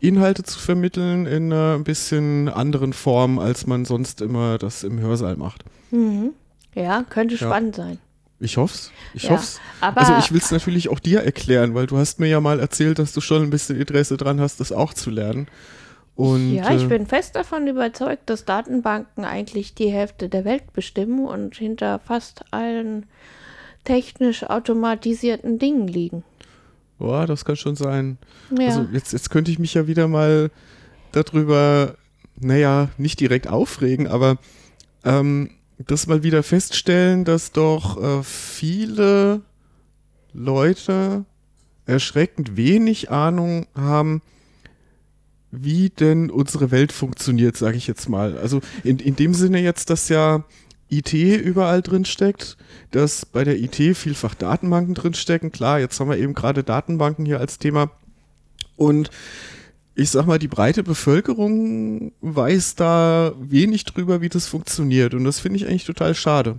Inhalte 0.00 0.44
zu 0.44 0.58
vermitteln 0.58 1.26
in 1.26 1.52
einer 1.52 1.74
ein 1.74 1.84
bisschen 1.84 2.48
anderen 2.48 2.92
Form, 2.92 3.38
als 3.38 3.66
man 3.66 3.84
sonst 3.84 4.20
immer 4.20 4.58
das 4.58 4.84
im 4.84 5.00
Hörsaal 5.00 5.36
macht. 5.36 5.64
Mhm. 5.90 6.32
Ja, 6.74 7.02
könnte 7.02 7.34
ja. 7.34 7.46
spannend 7.46 7.74
sein. 7.74 7.98
Ich 8.40 8.56
hoff's. 8.56 8.92
Ich 9.14 9.24
ja, 9.24 9.30
hoff's. 9.30 9.60
also 9.80 10.14
ich 10.18 10.30
will 10.30 10.38
es 10.38 10.50
natürlich 10.50 10.88
auch 10.88 11.00
dir 11.00 11.22
erklären, 11.22 11.74
weil 11.74 11.86
du 11.86 11.98
hast 11.98 12.20
mir 12.20 12.28
ja 12.28 12.40
mal 12.40 12.60
erzählt, 12.60 12.98
dass 12.98 13.12
du 13.12 13.20
schon 13.20 13.42
ein 13.42 13.50
bisschen 13.50 13.80
Interesse 13.80 14.16
dran 14.16 14.40
hast, 14.40 14.60
das 14.60 14.70
auch 14.70 14.94
zu 14.94 15.10
lernen. 15.10 15.48
Und, 16.14 16.54
ja, 16.54 16.74
ich 16.74 16.84
äh, 16.84 16.86
bin 16.86 17.06
fest 17.06 17.36
davon 17.36 17.66
überzeugt, 17.68 18.28
dass 18.28 18.44
Datenbanken 18.44 19.24
eigentlich 19.24 19.74
die 19.74 19.88
Hälfte 19.88 20.28
der 20.28 20.44
Welt 20.44 20.72
bestimmen 20.72 21.26
und 21.26 21.56
hinter 21.56 22.00
fast 22.00 22.44
allen 22.50 23.06
technisch 23.84 24.42
automatisierten 24.42 25.58
Dingen 25.58 25.86
liegen. 25.86 26.24
Boah, 26.98 27.26
das 27.26 27.44
kann 27.44 27.56
schon 27.56 27.76
sein. 27.76 28.18
Ja. 28.50 28.66
Also 28.66 28.88
jetzt, 28.92 29.12
jetzt 29.12 29.30
könnte 29.30 29.50
ich 29.50 29.58
mich 29.58 29.74
ja 29.74 29.86
wieder 29.86 30.08
mal 30.08 30.50
darüber, 31.12 31.94
naja, 32.36 32.88
nicht 32.98 33.20
direkt 33.20 33.48
aufregen, 33.48 34.08
aber 34.08 34.38
ähm, 35.04 35.50
das 35.86 36.06
mal 36.06 36.22
wieder 36.22 36.42
feststellen, 36.42 37.24
dass 37.24 37.52
doch 37.52 38.02
äh, 38.02 38.22
viele 38.22 39.42
Leute 40.32 41.24
erschreckend 41.86 42.56
wenig 42.56 43.10
Ahnung 43.10 43.66
haben, 43.74 44.22
wie 45.50 45.88
denn 45.88 46.30
unsere 46.30 46.70
Welt 46.70 46.92
funktioniert, 46.92 47.56
sage 47.56 47.76
ich 47.76 47.86
jetzt 47.86 48.08
mal. 48.08 48.36
Also 48.36 48.60
in, 48.84 48.98
in 48.98 49.16
dem 49.16 49.32
Sinne 49.32 49.60
jetzt, 49.60 49.88
dass 49.88 50.08
ja 50.08 50.44
IT 50.90 51.12
überall 51.12 51.82
drin 51.82 52.04
steckt, 52.04 52.56
dass 52.90 53.24
bei 53.24 53.44
der 53.44 53.58
IT 53.58 53.76
vielfach 53.96 54.34
Datenbanken 54.34 54.94
drin 54.94 55.14
stecken. 55.14 55.52
Klar, 55.52 55.80
jetzt 55.80 55.98
haben 56.00 56.10
wir 56.10 56.18
eben 56.18 56.34
gerade 56.34 56.64
Datenbanken 56.64 57.24
hier 57.24 57.40
als 57.40 57.58
Thema. 57.58 57.90
Und 58.76 59.10
ich 59.98 60.10
sag 60.10 60.26
mal, 60.26 60.38
die 60.38 60.48
breite 60.48 60.84
Bevölkerung 60.84 62.12
weiß 62.20 62.76
da 62.76 63.32
wenig 63.40 63.84
drüber, 63.84 64.20
wie 64.20 64.28
das 64.28 64.46
funktioniert. 64.46 65.12
Und 65.12 65.24
das 65.24 65.40
finde 65.40 65.56
ich 65.56 65.66
eigentlich 65.66 65.86
total 65.86 66.14
schade. 66.14 66.56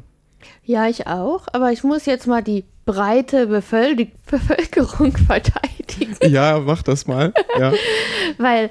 Ja, 0.66 0.90
ich 0.90 1.08
auch. 1.08 1.48
Aber 1.54 1.72
ich 1.72 1.86
muss 1.86 2.06
jetzt 2.06 2.28
mal 2.28 2.44
die 2.44 2.66
breite 2.86 3.48
Bevöl 3.48 3.96
die 3.96 4.12
Bevölkerung 4.30 5.16
verteidigen. 5.28 6.18
Ja, 6.22 6.60
mach 6.60 6.84
das 6.84 7.08
mal. 7.08 7.34
Ja. 7.58 7.72
Weil, 8.38 8.70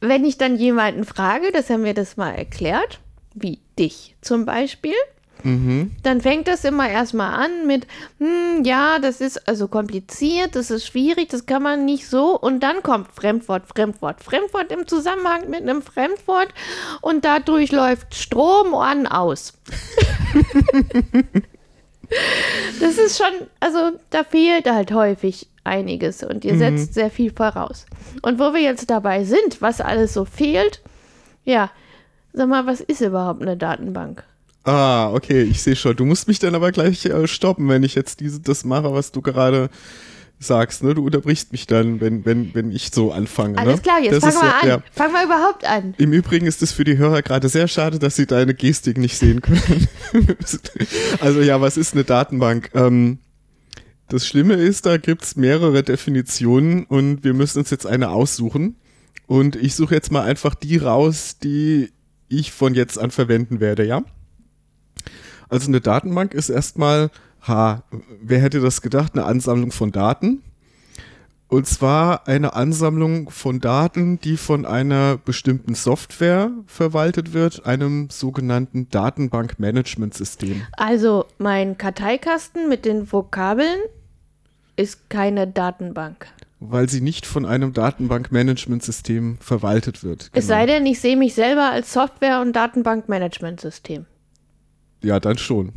wenn 0.00 0.24
ich 0.24 0.36
dann 0.36 0.56
jemanden 0.56 1.04
frage, 1.04 1.52
dass 1.52 1.70
er 1.70 1.78
mir 1.78 1.94
das 1.94 2.16
mal 2.16 2.32
erklärt, 2.32 2.98
wie 3.34 3.60
dich 3.78 4.16
zum 4.20 4.44
Beispiel, 4.44 4.94
Mhm. 5.44 5.92
Dann 6.02 6.20
fängt 6.20 6.48
das 6.48 6.64
immer 6.64 6.88
erstmal 6.88 7.32
an 7.34 7.66
mit, 7.66 7.86
hm, 8.18 8.64
ja, 8.64 8.98
das 8.98 9.20
ist 9.20 9.48
also 9.48 9.68
kompliziert, 9.68 10.56
das 10.56 10.70
ist 10.70 10.86
schwierig, 10.86 11.28
das 11.28 11.46
kann 11.46 11.62
man 11.62 11.84
nicht 11.84 12.08
so. 12.08 12.38
Und 12.38 12.60
dann 12.60 12.82
kommt 12.82 13.12
Fremdwort, 13.12 13.66
Fremdwort, 13.66 14.22
Fremdwort 14.22 14.72
im 14.72 14.86
Zusammenhang 14.86 15.48
mit 15.50 15.62
einem 15.62 15.82
Fremdwort 15.82 16.48
und 17.00 17.24
dadurch 17.24 17.72
läuft 17.72 18.14
Strom 18.14 18.74
an 18.74 19.06
aus. 19.06 19.54
das 22.80 22.98
ist 22.98 23.18
schon, 23.18 23.48
also 23.60 23.92
da 24.10 24.24
fehlt 24.24 24.70
halt 24.70 24.92
häufig 24.92 25.48
einiges 25.64 26.22
und 26.22 26.44
ihr 26.44 26.54
mhm. 26.54 26.58
setzt 26.58 26.94
sehr 26.94 27.10
viel 27.10 27.32
voraus. 27.32 27.86
Und 28.22 28.38
wo 28.38 28.54
wir 28.54 28.60
jetzt 28.60 28.90
dabei 28.90 29.24
sind, 29.24 29.60
was 29.60 29.80
alles 29.80 30.14
so 30.14 30.24
fehlt, 30.24 30.80
ja, 31.44 31.70
sag 32.32 32.48
mal, 32.48 32.66
was 32.66 32.80
ist 32.80 33.00
überhaupt 33.00 33.42
eine 33.42 33.56
Datenbank? 33.56 34.24
Ah, 34.64 35.12
okay, 35.12 35.42
ich 35.42 35.62
sehe 35.62 35.76
schon. 35.76 35.96
Du 35.96 36.04
musst 36.04 36.28
mich 36.28 36.38
dann 36.38 36.54
aber 36.54 36.72
gleich 36.72 37.06
äh, 37.06 37.26
stoppen, 37.26 37.68
wenn 37.68 37.82
ich 37.82 37.94
jetzt 37.94 38.20
diese, 38.20 38.40
das 38.40 38.64
mache, 38.64 38.92
was 38.92 39.12
du 39.12 39.22
gerade 39.22 39.70
sagst. 40.38 40.82
Ne? 40.82 40.94
Du 40.94 41.04
unterbrichst 41.04 41.52
mich 41.52 41.66
dann, 41.66 42.00
wenn, 42.00 42.24
wenn, 42.24 42.54
wenn 42.54 42.70
ich 42.70 42.90
so 42.92 43.12
anfange. 43.12 43.54
Ne? 43.54 43.60
Alles 43.60 43.82
klar, 43.82 44.00
jetzt 44.00 44.20
fangen 44.20 44.34
wir 44.34 44.48
ja, 44.48 44.58
an. 44.60 44.68
Ja. 44.68 44.82
Fangen 44.92 45.12
wir 45.12 45.24
überhaupt 45.24 45.64
an. 45.64 45.94
Im 45.98 46.12
Übrigen 46.12 46.46
ist 46.46 46.62
es 46.62 46.72
für 46.72 46.84
die 46.84 46.98
Hörer 46.98 47.22
gerade 47.22 47.48
sehr 47.48 47.68
schade, 47.68 47.98
dass 47.98 48.16
sie 48.16 48.26
deine 48.26 48.54
Gestik 48.54 48.98
nicht 48.98 49.16
sehen 49.16 49.40
können. 49.40 49.88
also 51.20 51.40
ja, 51.40 51.60
was 51.60 51.76
ist 51.76 51.94
eine 51.94 52.04
Datenbank? 52.04 52.70
Ähm, 52.74 53.18
das 54.08 54.26
Schlimme 54.26 54.54
ist, 54.54 54.86
da 54.86 54.96
gibt 54.96 55.24
es 55.24 55.36
mehrere 55.36 55.82
Definitionen 55.82 56.84
und 56.84 57.24
wir 57.24 57.34
müssen 57.34 57.58
uns 57.58 57.70
jetzt 57.70 57.86
eine 57.86 58.10
aussuchen. 58.10 58.76
Und 59.26 59.56
ich 59.56 59.74
suche 59.74 59.94
jetzt 59.94 60.10
mal 60.10 60.22
einfach 60.22 60.54
die 60.54 60.78
raus, 60.78 61.36
die 61.42 61.90
ich 62.28 62.52
von 62.52 62.74
jetzt 62.74 62.98
an 62.98 63.10
verwenden 63.10 63.60
werde, 63.60 63.84
ja? 63.84 64.02
Also 65.48 65.68
eine 65.68 65.80
Datenbank 65.80 66.34
ist 66.34 66.50
erstmal, 66.50 67.10
ha, 67.46 67.82
wer 68.20 68.40
hätte 68.40 68.60
das 68.60 68.82
gedacht, 68.82 69.14
eine 69.14 69.24
Ansammlung 69.24 69.72
von 69.72 69.92
Daten. 69.92 70.42
Und 71.50 71.66
zwar 71.66 72.28
eine 72.28 72.52
Ansammlung 72.52 73.30
von 73.30 73.58
Daten, 73.58 74.20
die 74.20 74.36
von 74.36 74.66
einer 74.66 75.16
bestimmten 75.16 75.74
Software 75.74 76.50
verwaltet 76.66 77.32
wird, 77.32 77.64
einem 77.64 78.10
sogenannten 78.10 78.90
Datenbankmanagementsystem. 78.90 80.60
Also 80.72 81.24
mein 81.38 81.78
Karteikasten 81.78 82.68
mit 82.68 82.84
den 82.84 83.10
Vokabeln 83.10 83.78
ist 84.76 85.08
keine 85.08 85.46
Datenbank. 85.46 86.26
Weil 86.60 86.90
sie 86.90 87.00
nicht 87.00 87.24
von 87.24 87.46
einem 87.46 87.72
Datenbankmanagementsystem 87.72 89.38
verwaltet 89.40 90.04
wird. 90.04 90.30
Genau. 90.32 90.38
Es 90.38 90.48
sei 90.48 90.66
denn, 90.66 90.84
ich 90.84 91.00
sehe 91.00 91.16
mich 91.16 91.34
selber 91.34 91.70
als 91.70 91.94
Software- 91.94 92.42
und 92.42 92.54
Datenbankmanagementsystem. 92.54 94.04
Ja, 95.02 95.20
dann 95.20 95.38
schon. 95.38 95.72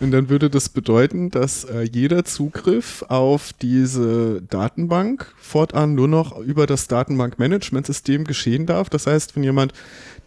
Und 0.00 0.10
dann 0.10 0.28
würde 0.28 0.50
das 0.50 0.68
bedeuten, 0.68 1.30
dass 1.30 1.64
äh, 1.64 1.82
jeder 1.82 2.24
Zugriff 2.24 3.04
auf 3.08 3.52
diese 3.52 4.42
Datenbank 4.42 5.32
fortan 5.36 5.94
nur 5.94 6.08
noch 6.08 6.38
über 6.38 6.66
das 6.66 6.88
Datenbankmanagementsystem 6.88 8.24
geschehen 8.24 8.66
darf. 8.66 8.88
Das 8.88 9.06
heißt, 9.06 9.36
wenn 9.36 9.44
jemand 9.44 9.72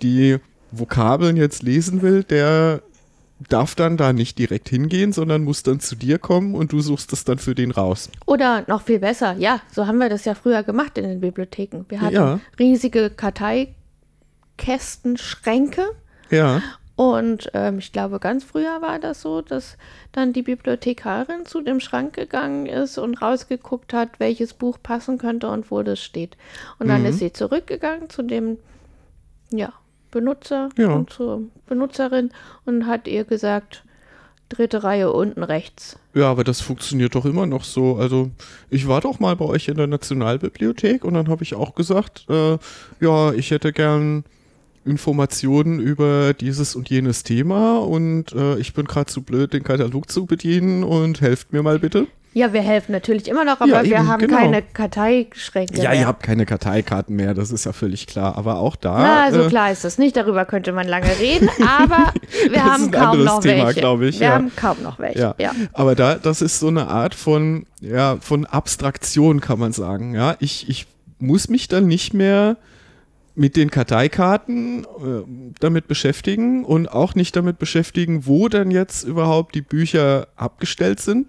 die 0.01 0.37
Vokabeln 0.71 1.37
jetzt 1.37 1.63
lesen 1.63 2.01
will, 2.01 2.23
der 2.23 2.81
darf 3.49 3.75
dann 3.75 3.97
da 3.97 4.13
nicht 4.13 4.39
direkt 4.39 4.69
hingehen, 4.69 5.11
sondern 5.11 5.43
muss 5.43 5.63
dann 5.63 5.79
zu 5.79 5.95
dir 5.95 6.17
kommen 6.17 6.55
und 6.55 6.71
du 6.71 6.81
suchst 6.81 7.11
das 7.11 7.23
dann 7.23 7.37
für 7.37 7.55
den 7.55 7.71
raus. 7.71 8.09
Oder 8.25 8.63
noch 8.67 8.81
viel 8.81 8.99
besser, 8.99 9.35
ja, 9.37 9.61
so 9.71 9.85
haben 9.85 9.99
wir 9.99 10.09
das 10.09 10.25
ja 10.25 10.33
früher 10.33 10.63
gemacht 10.63 10.97
in 10.97 11.03
den 11.03 11.19
Bibliotheken. 11.19 11.85
Wir 11.87 12.01
hatten 12.01 12.15
ja. 12.15 12.39
riesige 12.57 13.11
Karteikästen, 13.11 15.17
Schränke. 15.17 15.83
Ja. 16.31 16.63
Und 16.97 17.51
ähm, 17.53 17.77
ich 17.77 17.91
glaube, 17.91 18.19
ganz 18.19 18.43
früher 18.43 18.81
war 18.81 18.97
das 18.97 19.21
so, 19.21 19.41
dass 19.43 19.77
dann 20.13 20.33
die 20.33 20.41
Bibliothekarin 20.41 21.45
zu 21.45 21.61
dem 21.61 21.79
Schrank 21.79 22.13
gegangen 22.13 22.65
ist 22.65 22.97
und 22.97 23.21
rausgeguckt 23.21 23.93
hat, 23.93 24.19
welches 24.19 24.55
Buch 24.55 24.79
passen 24.81 25.19
könnte 25.19 25.47
und 25.49 25.69
wo 25.69 25.83
das 25.83 26.01
steht. 26.03 26.37
Und 26.79 26.87
dann 26.87 27.01
mhm. 27.01 27.09
ist 27.09 27.19
sie 27.19 27.31
zurückgegangen 27.31 28.09
zu 28.09 28.23
dem, 28.23 28.57
ja, 29.51 29.73
Benutzer 30.09 30.69
ja. 30.75 30.89
und 30.89 31.11
zur 31.11 31.43
Benutzerin 31.67 32.31
und 32.65 32.87
hat 32.87 33.07
ihr 33.07 33.25
gesagt, 33.25 33.83
dritte 34.49 34.83
Reihe 34.83 35.11
unten 35.11 35.43
rechts. 35.43 35.99
Ja, 36.15 36.31
aber 36.31 36.43
das 36.43 36.61
funktioniert 36.61 37.13
doch 37.13 37.25
immer 37.25 37.45
noch 37.45 37.63
so. 37.63 37.97
Also 37.97 38.31
ich 38.71 38.87
war 38.87 39.01
doch 39.01 39.19
mal 39.19 39.35
bei 39.35 39.45
euch 39.45 39.67
in 39.67 39.77
der 39.77 39.85
Nationalbibliothek 39.85 41.05
und 41.05 41.13
dann 41.13 41.29
habe 41.29 41.43
ich 41.43 41.53
auch 41.53 41.75
gesagt, 41.75 42.25
äh, 42.27 42.57
ja, 42.99 43.33
ich 43.33 43.51
hätte 43.51 43.71
gern 43.71 44.23
Informationen 44.87 45.79
über 45.79 46.33
dieses 46.33 46.75
und 46.75 46.89
jenes 46.89 47.23
Thema 47.23 47.79
und 47.79 48.33
äh, 48.33 48.57
ich 48.57 48.73
bin 48.73 48.85
gerade 48.85 49.07
zu 49.07 49.21
blöd, 49.21 49.53
den 49.53 49.63
Katalog 49.63 50.09
zu 50.09 50.25
bedienen 50.25 50.83
und 50.83 51.21
helft 51.21 51.53
mir 51.53 51.61
mal 51.63 51.79
bitte. 51.79 52.07
Ja, 52.37 52.53
wir 52.53 52.61
helfen 52.61 52.91
natürlich 52.91 53.27
immer 53.29 53.43
noch, 53.45 53.61
aber 53.61 53.67
ja, 53.67 53.79
eben, 53.81 53.89
wir 53.89 54.07
haben 54.07 54.19
genau. 54.19 54.37
keine 54.37 54.61
Karteischränke. 54.61 55.81
Ja, 55.81 55.89
mehr. 55.89 56.01
ihr 56.01 56.07
habt 56.07 56.21
keine 56.21 56.45
Karteikarten 56.45 57.15
mehr, 57.15 57.33
das 57.33 57.49
ist 57.49 57.65
ja 57.65 57.73
völlig 57.73 58.05
klar. 58.05 58.37
Aber 58.37 58.59
auch 58.59 58.75
da. 58.75 58.99
Na, 58.99 59.31
so 59.31 59.45
äh, 59.45 59.47
klar 59.47 59.71
ist 59.71 59.83
das 59.83 59.97
nicht. 59.97 60.15
Darüber 60.15 60.45
könnte 60.45 60.71
man 60.71 60.87
lange 60.87 61.09
reden, 61.19 61.49
aber 61.65 62.13
wir 62.51 62.63
haben 62.63 62.91
kaum 62.91 63.23
noch 63.23 63.39
Thema, 63.39 63.65
welche. 63.65 63.79
Ich, 64.05 64.19
wir 64.19 64.27
ja. 64.27 64.33
haben 64.33 64.51
kaum 64.55 64.83
noch 64.83 64.99
welche. 64.99 65.19
Ja. 65.19 65.35
ja. 65.39 65.51
Aber 65.73 65.95
da, 65.95 66.13
das 66.13 66.43
ist 66.43 66.59
so 66.59 66.67
eine 66.67 66.89
Art 66.89 67.15
von, 67.15 67.65
ja, 67.81 68.17
von 68.21 68.45
Abstraktion, 68.45 69.41
kann 69.41 69.57
man 69.57 69.71
sagen. 69.71 70.13
Ja, 70.13 70.35
ich, 70.39 70.69
ich 70.69 70.85
muss 71.17 71.49
mich 71.49 71.67
dann 71.67 71.87
nicht 71.87 72.13
mehr 72.13 72.57
mit 73.37 73.55
den 73.55 73.69
Karteikarten 73.69 74.83
äh, 74.83 75.53
damit 75.59 75.87
beschäftigen 75.87 76.65
und 76.65 76.87
auch 76.87 77.13
nicht 77.13 77.35
damit 77.35 77.59
beschäftigen, 77.59 78.25
wo 78.25 78.47
denn 78.49 78.71
jetzt 78.71 79.03
überhaupt 79.03 79.53
die 79.53 79.61
Bücher 79.61 80.27
abgestellt 80.35 80.99
sind 80.99 81.27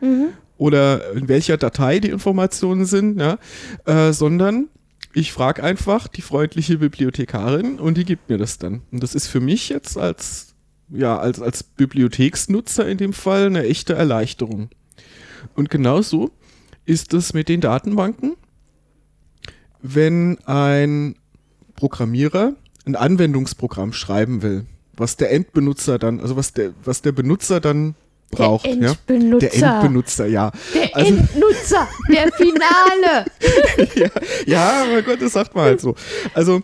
mhm. 0.00 0.28
oder 0.56 1.12
in 1.14 1.26
welcher 1.26 1.56
Datei 1.56 1.98
die 1.98 2.10
Informationen 2.10 2.84
sind, 2.84 3.20
ja, 3.20 3.38
äh, 3.86 4.12
sondern 4.12 4.68
ich 5.12 5.32
frage 5.32 5.64
einfach 5.64 6.06
die 6.06 6.22
freundliche 6.22 6.78
Bibliothekarin 6.78 7.80
und 7.80 7.96
die 7.96 8.04
gibt 8.04 8.28
mir 8.28 8.38
das 8.38 8.58
dann. 8.58 8.82
Und 8.92 9.02
das 9.02 9.16
ist 9.16 9.26
für 9.26 9.40
mich 9.40 9.68
jetzt 9.68 9.98
als, 9.98 10.54
ja, 10.90 11.18
als, 11.18 11.42
als 11.42 11.64
Bibliotheksnutzer 11.64 12.86
in 12.86 12.98
dem 12.98 13.12
Fall 13.12 13.46
eine 13.46 13.64
echte 13.64 13.94
Erleichterung. 13.94 14.70
Und 15.56 15.70
genauso 15.70 16.30
ist 16.84 17.14
es 17.14 17.34
mit 17.34 17.48
den 17.48 17.60
Datenbanken. 17.60 18.36
Wenn 19.82 20.38
ein 20.44 21.16
Programmierer 21.78 22.54
ein 22.86 22.96
Anwendungsprogramm 22.96 23.92
schreiben 23.92 24.42
will, 24.42 24.66
was 24.96 25.16
der 25.16 25.30
Endbenutzer 25.30 25.98
dann, 25.98 26.20
also 26.20 26.36
was 26.36 26.52
der, 26.52 26.72
was 26.84 27.02
der 27.02 27.12
Benutzer 27.12 27.60
dann 27.60 27.94
braucht. 28.32 28.66
Der 28.66 28.74
ja? 28.74 28.90
Endbenutzer. 29.06 29.38
Der 29.38 29.54
Endbenutzer, 29.54 30.26
ja. 30.26 30.50
Der 30.74 30.96
Also- 30.96 31.14
Endnutzer, 31.14 31.88
der 32.10 32.32
Finale. 32.36 33.24
ja, 33.94 34.10
ja, 34.46 34.84
mein 34.92 35.04
Gott, 35.04 35.22
das 35.22 35.32
sagt 35.32 35.54
man 35.54 35.64
halt 35.64 35.80
so. 35.80 35.94
Also 36.34 36.62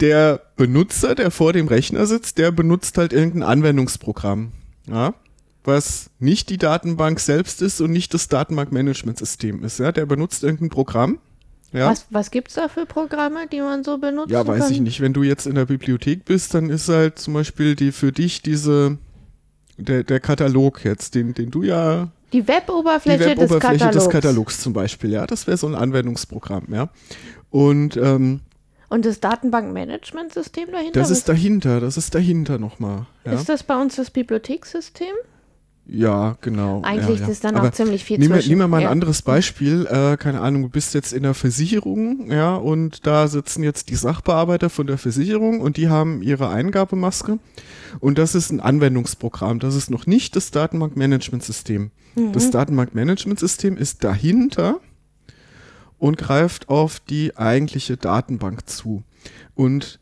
der 0.00 0.40
Benutzer, 0.56 1.14
der 1.14 1.30
vor 1.30 1.52
dem 1.52 1.68
Rechner 1.68 2.06
sitzt, 2.06 2.38
der 2.38 2.50
benutzt 2.52 2.96
halt 2.98 3.12
irgendein 3.12 3.42
Anwendungsprogramm, 3.42 4.52
ja, 4.88 5.14
was 5.64 6.10
nicht 6.18 6.48
die 6.48 6.56
Datenbank 6.58 7.20
selbst 7.20 7.60
ist 7.62 7.80
und 7.80 7.90
nicht 7.90 8.12
das 8.14 8.28
Datenbankmanagementsystem 8.28 9.62
ist. 9.62 9.78
Ja, 9.78 9.92
der 9.92 10.06
benutzt 10.06 10.42
irgendein 10.42 10.70
Programm. 10.70 11.18
Ja, 11.72 11.90
Was, 11.90 12.06
was 12.10 12.30
gibt 12.30 12.48
es 12.48 12.54
da 12.54 12.68
für 12.68 12.84
Programme, 12.86 13.46
die 13.50 13.60
man 13.60 13.84
so 13.84 13.98
benutzt? 13.98 14.30
ja, 14.32 14.44
weiß 14.46 14.70
ich 14.70 14.80
nicht. 14.80 15.00
Wenn 15.00 15.12
du 15.12 15.22
jetzt 15.22 15.46
in 15.46 15.54
der 15.54 15.66
Bibliothek 15.66 16.24
bist, 16.24 16.52
dann 16.54 16.68
ist 16.70 16.88
halt 16.88 17.18
zum 17.18 17.34
Beispiel 17.34 17.76
die 17.76 17.92
für 17.92 18.10
dich 18.12 18.42
diese 18.42 18.98
der, 19.76 20.02
der 20.04 20.20
Katalog 20.20 20.84
jetzt, 20.84 21.14
den, 21.14 21.32
den 21.32 21.50
du 21.50 21.62
ja 21.62 22.08
Die 22.32 22.46
Weboberfläche, 22.46 23.20
Weboberfläche 23.30 23.36
des 23.48 23.60
Katalogs. 23.60 23.94
des 23.94 24.08
Katalogs 24.10 24.60
zum 24.60 24.72
Beispiel, 24.72 25.10
ja, 25.12 25.26
das 25.26 25.46
wäre 25.46 25.56
so 25.56 25.66
ein 25.68 25.74
Anwendungsprogramm, 25.74 26.66
ja. 26.72 26.88
Und 27.50 27.96
ähm, 27.96 28.40
Und 28.88 29.04
das 29.06 29.20
Datenbankmanagementsystem 29.20 30.70
dahinter? 30.72 31.00
Das 31.00 31.10
ist 31.10 31.28
dahinter, 31.28 31.80
das 31.80 31.96
ist 31.96 32.14
dahinter 32.14 32.58
nochmal. 32.58 33.06
Ja, 33.24 33.32
Ist 33.32 33.48
das 33.48 33.62
bei 33.62 33.80
uns 33.80 33.96
das 33.96 34.10
Bibliothekssystem? 34.10 35.14
Ja 35.90 36.36
genau. 36.40 36.82
Eigentlich 36.82 37.20
ja, 37.20 37.26
ja. 37.26 37.32
ist 37.32 37.44
dann 37.44 37.56
Aber 37.56 37.68
auch 37.68 37.72
ziemlich 37.72 38.04
viel 38.04 38.18
Nehmen 38.18 38.30
wir, 38.30 38.36
zwischen. 38.36 38.50
nehmen 38.50 38.62
wir 38.62 38.68
mal 38.68 38.76
ein 38.78 38.82
ja. 38.84 38.90
anderes 38.90 39.22
Beispiel. 39.22 39.86
Äh, 39.86 40.16
keine 40.16 40.40
Ahnung, 40.40 40.62
du 40.62 40.68
bist 40.68 40.94
jetzt 40.94 41.12
in 41.12 41.22
der 41.22 41.34
Versicherung, 41.34 42.30
ja, 42.30 42.54
und 42.54 43.06
da 43.06 43.28
sitzen 43.28 43.62
jetzt 43.62 43.90
die 43.90 43.96
Sachbearbeiter 43.96 44.70
von 44.70 44.86
der 44.86 44.98
Versicherung 44.98 45.60
und 45.60 45.76
die 45.76 45.88
haben 45.88 46.22
ihre 46.22 46.48
Eingabemaske. 46.48 47.38
Und 47.98 48.18
das 48.18 48.34
ist 48.34 48.50
ein 48.50 48.60
Anwendungsprogramm. 48.60 49.58
Das 49.58 49.74
ist 49.74 49.90
noch 49.90 50.06
nicht 50.06 50.36
das 50.36 50.50
Datenbankmanagementsystem. 50.50 51.90
Mhm. 52.14 52.32
Das 52.32 52.50
Datenbankmanagementsystem 52.50 53.76
ist 53.76 54.04
dahinter 54.04 54.80
und 55.98 56.18
greift 56.18 56.68
auf 56.68 56.98
die 57.00 57.36
eigentliche 57.36 57.96
Datenbank 57.96 58.68
zu. 58.68 59.02
Und 59.54 59.99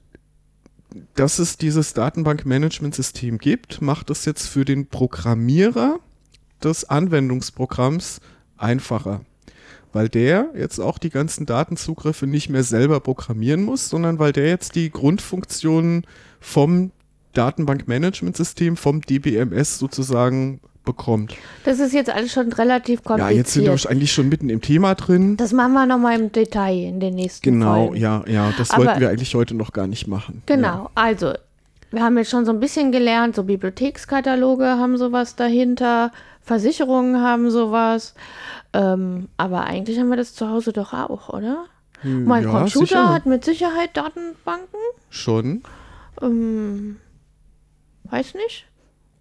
dass 1.14 1.38
es 1.38 1.58
dieses 1.58 1.94
Datenbankmanagementsystem 1.94 3.38
gibt, 3.38 3.82
macht 3.82 4.10
es 4.10 4.24
jetzt 4.24 4.46
für 4.46 4.64
den 4.64 4.86
Programmierer 4.86 6.00
des 6.62 6.84
Anwendungsprogramms 6.84 8.20
einfacher. 8.56 9.20
Weil 9.92 10.08
der 10.08 10.50
jetzt 10.54 10.80
auch 10.80 10.98
die 10.98 11.10
ganzen 11.10 11.46
Datenzugriffe 11.46 12.26
nicht 12.26 12.50
mehr 12.50 12.62
selber 12.62 13.00
programmieren 13.00 13.64
muss, 13.64 13.88
sondern 13.88 14.18
weil 14.18 14.32
der 14.32 14.46
jetzt 14.46 14.74
die 14.74 14.90
Grundfunktionen 14.90 16.06
vom 16.40 16.92
Datenbankmanagementsystem, 17.32 18.76
vom 18.76 19.00
DBMS 19.00 19.78
sozusagen 19.78 20.60
bekommt. 20.88 21.34
Das 21.64 21.78
ist 21.78 21.92
jetzt 21.92 22.10
alles 22.10 22.32
schon 22.32 22.52
relativ 22.52 23.00
Ja, 23.00 23.04
kompliziert. 23.06 23.36
jetzt 23.36 23.52
sind 23.52 23.64
wir 23.66 23.90
eigentlich 23.90 24.12
schon 24.12 24.28
mitten 24.28 24.48
im 24.50 24.60
Thema 24.60 24.94
drin. 24.94 25.36
das 25.36 25.52
machen 25.52 25.74
wir 25.74 25.86
nochmal 25.86 26.18
im 26.18 26.32
Detail 26.32 26.74
in 26.76 26.98
den 27.00 27.14
nächsten 27.14 27.42
Genau, 27.44 27.86
Folgen. 27.86 27.96
ja, 27.96 28.24
ja, 28.26 28.52
das 28.56 28.70
Aber- 28.70 28.86
wollten 28.86 29.00
wir 29.00 29.10
eigentlich 29.10 29.34
heute 29.34 29.54
noch 29.54 29.72
gar 29.72 29.86
nicht 29.86 30.06
machen. 30.08 30.42
Genau, 30.46 30.90
also 30.94 31.32
wir 31.90 32.02
haben 32.02 32.16
jetzt 32.18 32.30
schon 32.30 32.44
so 32.44 32.52
ein 32.52 32.60
bisschen 32.60 32.90
gelernt, 32.92 33.36
so 33.36 33.44
Bibliothekskataloge 33.44 34.64
haben 34.66 34.96
sowas 34.98 35.36
dahinter, 35.36 36.10
Versicherungen 36.42 37.20
haben 37.22 37.50
sowas, 37.50 38.14
ähm, 38.72 39.28
aber 39.36 39.64
eigentlich 39.64 39.98
haben 39.98 40.08
wir 40.08 40.16
das 40.16 40.34
zu 40.34 40.48
Hause 40.48 40.72
doch 40.72 40.92
auch, 40.94 41.28
oder? 41.28 41.64
Ja, 42.02 42.10
mein 42.10 42.44
ja, 42.44 42.50
Computer 42.50 42.86
sicher. 42.86 43.12
hat 43.12 43.26
mit 43.26 43.44
Sicherheit 43.44 43.96
Datenbanken, 43.96 44.78
Schon. 45.10 45.62
ähm, 46.22 46.96
weiß 48.04 48.34
nicht, 48.34 48.66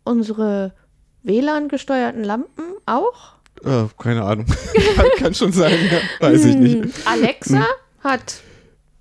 unsere 0.04 0.74
WLAN-gesteuerten 1.23 2.23
Lampen 2.23 2.63
auch. 2.86 3.34
Äh, 3.63 3.86
keine 3.97 4.23
Ahnung. 4.23 4.45
kann, 4.95 5.06
kann 5.17 5.34
schon 5.34 5.51
sein, 5.51 5.73
ja. 5.91 6.27
weiß 6.27 6.45
ich 6.45 6.56
nicht. 6.56 6.84
Hm, 6.84 6.91
Alexa 7.06 7.65
hat 8.03 8.41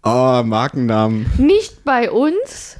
Ah, 0.03 0.43
Markennamen. 0.47 1.27
nicht 1.39 1.85
bei 1.85 2.11
uns, 2.11 2.77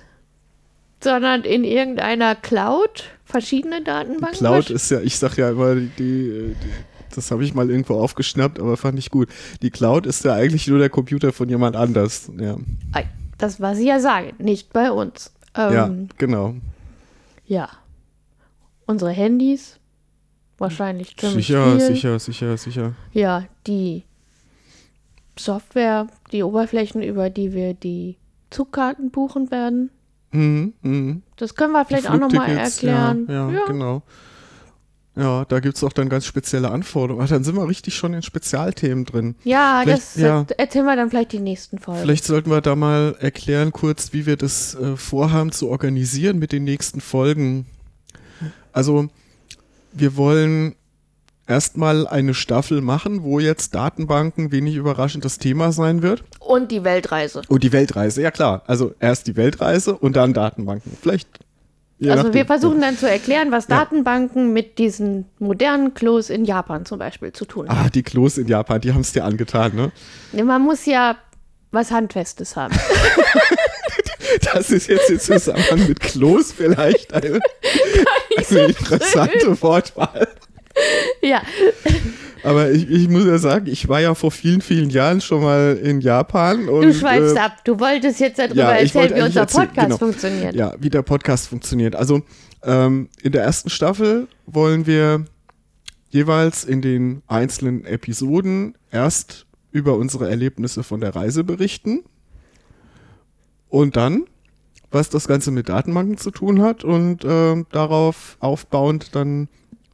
sondern 1.03 1.43
in 1.43 1.65
irgendeiner 1.65 2.35
Cloud 2.37 3.05
verschiedene 3.25 3.83
Datenbanken. 3.83 4.39
Cloud 4.39 4.71
ist 4.71 4.91
ja, 4.91 5.01
ich 5.01 5.19
sag 5.19 5.37
ja 5.37 5.51
immer, 5.51 5.75
die, 5.75 5.91
die, 5.99 6.55
die 6.55 6.71
das 7.15 7.31
habe 7.31 7.45
ich 7.45 7.55
mal 7.55 7.71
irgendwo 7.71 7.95
aufgeschnappt, 7.99 8.61
aber 8.61 8.77
fand 8.77 8.99
ich 8.99 9.11
gut. 9.11 9.29
Die 9.63 9.71
Cloud 9.71 10.07
ist 10.07 10.25
ja 10.25 10.35
eigentlich 10.35 10.69
nur 10.69 10.79
der 10.79 10.91
Computer 10.91 11.33
von 11.33 11.49
jemand 11.49 11.75
anders. 11.75 12.31
Ja, 12.39 12.57
Das, 13.39 13.61
was 13.61 13.79
Sie 13.79 13.87
ja 13.87 13.99
sagen, 14.01 14.35
nicht 14.39 14.73
bei 14.73 14.91
uns. 14.93 15.33
ja 15.57 15.87
Ähm, 15.87 16.09
genau. 16.19 16.55
ja. 17.47 17.69
Unsere 18.87 19.11
Handys, 19.11 19.79
wahrscheinlich 20.59 21.17
ziemlich 21.17 21.47
Sicher, 21.49 21.73
viel. 21.73 21.81
sicher, 21.81 22.19
sicher, 22.19 22.57
sicher. 22.57 22.93
Ja, 23.13 23.45
die 23.67 24.05
Software, 25.39 26.07
die 26.33 26.43
Oberflächen, 26.43 27.03
über 27.03 27.31
die 27.31 27.53
wir 27.53 27.75
die 27.75 28.17
Zugkarten 28.51 29.11
buchen 29.11 29.51
werden. 29.51 29.91
Mhm, 30.33 30.73
mhm. 30.83 31.23
Das 31.37 31.55
können 31.55 31.73
wir 31.73 31.85
vielleicht 31.85 32.09
auch 32.09 32.19
nochmal 32.19 32.51
erklären. 32.51 33.27
Ja, 33.29 33.51
ja, 33.51 33.65
genau. 33.67 34.03
Ja, 35.19 35.47
da 35.47 35.61
gibt 35.61 35.77
es 35.77 35.85
auch 35.85 35.95
dann 35.95 36.11
ganz 36.11 36.27
spezielle 36.27 36.71
Anforderungen. 36.71 37.25
Ach, 37.25 37.29
dann 37.31 37.43
sind 37.43 37.57
wir 37.57 37.67
richtig 37.67 37.95
schon 37.95 38.13
in 38.13 38.21
Spezialthemen 38.23 39.07
drin. 39.07 39.35
Ja, 39.45 39.81
Vielleicht- 39.83 40.03
das 40.03 40.17
ja. 40.17 40.43
äh, 40.43 40.55
erzählen 40.59 40.85
wir 40.85 40.95
dann 40.95 41.09
vielleicht 41.09 41.33
die 41.33 41.39
nächsten 41.39 41.79
Folgen. 41.79 42.03
Vielleicht 42.03 42.25
sollten 42.25 42.51
wir 42.51 42.61
da 42.61 42.77
mal 42.77 43.17
erklären 43.19 43.73
kurz, 43.73 44.13
wie 44.13 44.27
wir 44.27 44.37
das 44.37 44.75
äh, 44.75 44.97
vorhaben 44.97 45.53
zu 45.53 45.69
organisieren 45.71 46.39
mit 46.39 46.53
den 46.53 46.65
nächsten 46.65 47.01
Folgen. 47.01 47.65
Also, 48.77 49.09
wir 49.93 50.19
wollen 50.19 50.75
erstmal 51.47 52.07
eine 52.07 52.35
Staffel 52.35 52.83
machen, 52.83 53.23
wo 53.23 53.41
jetzt 53.41 53.75
Datenbanken 53.75 54.53
wenig 54.53 54.75
überraschend 54.75 55.25
das 55.25 55.39
Thema 55.39 55.73
sein 55.73 56.03
wird. 56.03 56.23
Und 56.41 56.71
die 56.71 56.85
Weltreise. 56.85 57.41
Und 57.49 57.63
die 57.63 57.73
Weltreise, 57.73 58.21
ja 58.21 58.31
klar. 58.31 58.65
Also 58.67 58.95
erst 59.01 59.29
die 59.29 59.37
Weltreise 59.37 59.97
und 59.97 60.15
dann 60.15 60.35
Datenbanken. 60.35 60.95
Vielleicht. 61.01 61.27
also 62.03 62.17
nachdem. 62.17 62.35
wir 62.35 62.45
versuchen 62.45 62.83
dann 62.83 62.99
zu 62.99 63.09
erklären, 63.09 63.51
was 63.51 63.67
Ja. 63.69 63.79
Datenbanken 63.79 64.53
mit 64.53 64.77
diesen 64.79 65.25
modernen 65.39 65.95
Klos 65.95 66.29
in 66.29 66.45
Japan 66.45 66.85
zum 66.85 66.99
Beispiel 66.99 67.33
zu 67.33 67.47
tun 67.47 67.71
haben. 67.71 67.87
Ah, 67.87 67.89
die 67.89 68.03
Klos 68.03 68.37
in 68.37 68.47
Japan, 68.47 68.83
die 68.83 68.93
haben 68.93 69.01
es 69.01 69.13
dir 69.15 69.25
angetan, 69.25 69.75
ne? 69.75 70.45
Man 70.45 70.61
muss 70.61 70.85
ja 70.85 71.17
was 71.71 71.91
Handfestes 71.91 72.57
haben. 72.57 72.75
Das 74.53 74.71
ist 74.71 74.89
jetzt 74.89 75.11
im 75.11 75.21
Zusammenhang 75.21 75.87
mit 75.89 76.01
Klos 76.01 76.53
vielleicht 76.53 77.13
eine, 77.13 77.41
eine 78.39 78.67
interessante 78.67 79.63
Wortwahl. 79.63 80.29
ja, 81.23 81.43
Aber 82.43 82.71
ich, 82.71 82.89
ich 82.89 83.09
muss 83.09 83.25
ja 83.25 83.39
sagen, 83.39 83.67
ich 83.67 83.89
war 83.89 84.01
ja 84.01 84.15
vor 84.15 84.31
vielen, 84.31 84.61
vielen 84.61 84.91
Jahren 84.91 85.21
schon 85.21 85.43
mal 85.43 85.79
in 85.83 86.01
Japan. 86.01 86.69
Und, 86.69 86.83
du 86.83 86.95
schweifst 86.95 87.37
äh, 87.37 87.41
ab. 87.41 87.65
Du 87.65 87.81
wolltest 87.81 88.21
jetzt 88.21 88.39
darüber 88.39 88.55
ja, 88.55 88.71
erzählen, 88.71 89.17
wie 89.17 89.23
unser 89.23 89.41
erzählen, 89.41 89.67
Podcast 89.67 89.87
genau. 89.87 89.99
funktioniert. 89.99 90.55
Ja, 90.55 90.75
wie 90.79 90.91
der 90.91 91.03
Podcast 91.03 91.49
funktioniert. 91.49 91.97
Also 91.97 92.23
ähm, 92.63 93.09
in 93.23 93.33
der 93.33 93.43
ersten 93.43 93.69
Staffel 93.69 94.29
wollen 94.47 94.87
wir 94.87 95.25
jeweils 96.11 96.65
in 96.65 96.83
den 96.83 97.23
einzelnen 97.27 97.85
Episoden 97.85 98.77
erst 98.93 99.47
über 99.73 99.95
unsere 99.95 100.31
Erlebnisse 100.31 100.85
von 100.85 101.01
der 101.01 101.17
Reise 101.17 101.43
berichten 101.43 102.05
und 103.69 103.97
dann, 103.97 104.27
was 104.91 105.09
das 105.11 105.27
Ganze 105.29 105.51
mit 105.51 105.69
Datenbanken 105.69 106.19
zu 106.19 106.31
tun 106.31 106.63
hat 106.63 106.85
und 106.85 107.25
ähm, 107.25 107.67
darauf 107.73 108.37
aufbauend 108.41 109.15
dann 109.15 109.49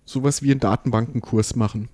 sowas 0.05 0.43
wie 0.43 0.51
einen 0.51 0.61
Datenbankenkurs 0.61 1.57
machen. 1.57 1.89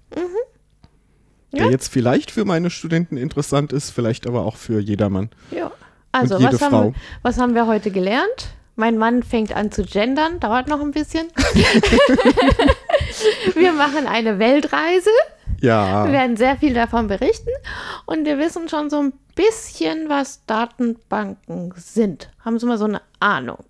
Der 1.53 1.67
Ja. 1.67 1.71
jetzt 1.71 1.89
vielleicht 1.93 2.31
für 2.31 2.45
meine 2.45 2.71
Studenten 2.71 3.17
interessant 3.17 3.73
ist, 3.73 3.91
vielleicht 3.91 4.27
aber 4.27 4.45
auch 4.45 4.57
für 4.57 4.81
jedermann. 4.81 5.31
Ja. 5.51 5.71
Also, 6.13 6.37
Und 6.37 6.43
jede 6.43 6.55
was 6.55 6.63
haben, 6.63 6.71
Frau. 6.71 6.83
wir, 6.85 6.95
was 7.23 7.39
haben 7.39 7.55
wir 7.55 7.67
heute 7.67 7.91
gelernt? 7.91 8.55
Mein 8.77 8.99
Mann 8.99 9.23
fängt 9.23 9.55
an 9.57 9.73
zu 9.73 9.83
gendern, 9.83 10.41
dauert 10.41 10.69
noch 10.69 10.81
ein 10.81 10.91
bisschen. 10.91 11.27
wir 13.55 13.73
machen 13.73 14.07
eine 14.07 14.39
Weltreise, 14.39 15.11
Ja. 15.61 16.05
wir 16.07 16.13
werden 16.13 16.37
sehr 16.37 16.57
viel 16.57 16.75
davon 16.75 17.09
berichten 17.09 17.51
und 18.07 18.25
wir 18.27 18.39
wissen 18.39 18.69
schon 18.69 18.91
so 18.91 19.01
ein 19.01 19.13
bisschen, 19.39 20.09
was 20.09 20.45
Datenbanken 20.47 21.73
sind. 21.77 22.31
Haben 22.41 22.59
Sie 22.59 22.67
mal 22.67 22.77
so 22.77 22.87
eine 22.87 23.01
Ahnung? 23.21 23.65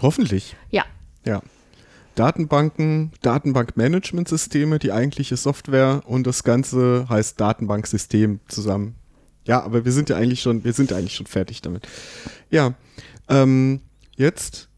Hoffentlich. 0.00 0.54
Ja. 0.70 0.84
Ja. 1.26 1.42
Datenbanken, 2.14 3.10
Datenbankmanagementsysteme, 3.22 4.78
die 4.78 4.92
eigentliche 4.92 5.36
Software 5.36 6.02
und 6.06 6.26
das 6.26 6.44
Ganze 6.44 7.06
heißt 7.08 7.40
Datenbanksystem 7.40 8.38
zusammen. 8.46 8.94
Ja, 9.46 9.62
aber 9.62 9.84
wir 9.84 9.92
sind 9.92 10.10
ja 10.10 10.16
eigentlich 10.16 10.42
schon, 10.42 10.62
wir 10.62 10.72
sind 10.72 10.92
ja 10.92 10.96
eigentlich 10.96 11.14
schon 11.14 11.26
fertig 11.26 11.60
damit. 11.60 11.88
Ja, 12.50 12.74
ähm, 13.28 13.80
jetzt 14.16 14.68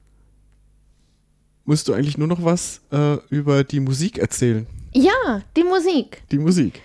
musst 1.64 1.88
du 1.88 1.92
eigentlich 1.92 2.16
nur 2.16 2.28
noch 2.28 2.42
was 2.42 2.80
äh, 2.90 3.16
über 3.28 3.64
die 3.64 3.80
Musik 3.80 4.18
erzählen. 4.18 4.66
Ja, 4.94 5.42
die 5.56 5.64
Musik. 5.64 6.22
Die 6.30 6.38
Musik. 6.38 6.80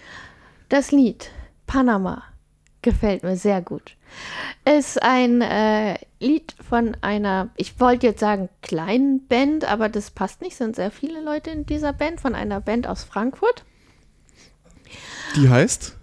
Das 0.70 0.92
Lied 0.92 1.30
Panama 1.66 2.24
gefällt 2.82 3.24
mir 3.24 3.36
sehr 3.36 3.62
gut. 3.62 3.96
Ist 4.66 5.02
ein 5.02 5.42
äh, 5.42 5.98
Lied 6.20 6.56
von 6.68 6.96
einer, 7.02 7.50
ich 7.58 7.80
wollte 7.80 8.08
jetzt 8.08 8.20
sagen 8.20 8.50
kleinen 8.62 9.28
Band, 9.28 9.66
aber 9.66 9.90
das 9.90 10.12
passt 10.12 10.42
nicht, 10.42 10.56
sind 10.56 10.76
sehr 10.76 10.92
viele 10.92 11.22
Leute 11.22 11.50
in 11.50 11.66
dieser 11.66 11.94
Band, 11.94 12.22
von 12.22 12.36
einer 12.36 12.62
Band 12.62 12.88
aus 12.88 13.04
Frankfurt. 13.04 13.66
Die 15.36 15.50
heißt? 15.50 15.96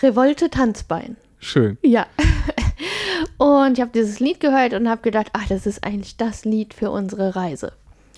Revolte 0.00 0.50
Tanzbein. 0.50 1.16
Schön. 1.40 1.78
Ja. 1.82 2.06
Und 3.38 3.78
ich 3.78 3.80
habe 3.80 3.90
dieses 3.92 4.20
Lied 4.20 4.40
gehört 4.40 4.72
und 4.72 4.88
habe 4.88 5.02
gedacht, 5.02 5.28
ach, 5.32 5.46
das 5.48 5.66
ist 5.66 5.84
eigentlich 5.84 6.16
das 6.16 6.44
Lied 6.44 6.74
für 6.74 6.90
unsere 6.90 7.36
Reise. 7.36 7.72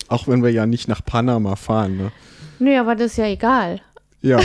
Auch 0.07 0.27
wenn 0.27 0.43
wir 0.43 0.51
ja 0.51 0.65
nicht 0.65 0.87
nach 0.87 1.03
Panama 1.03 1.55
fahren, 1.55 1.97
ne? 1.97 2.11
Nee, 2.59 2.77
aber 2.77 2.95
das 2.95 3.11
ist 3.11 3.17
ja 3.17 3.25
egal. 3.25 3.81
Ja. 4.21 4.39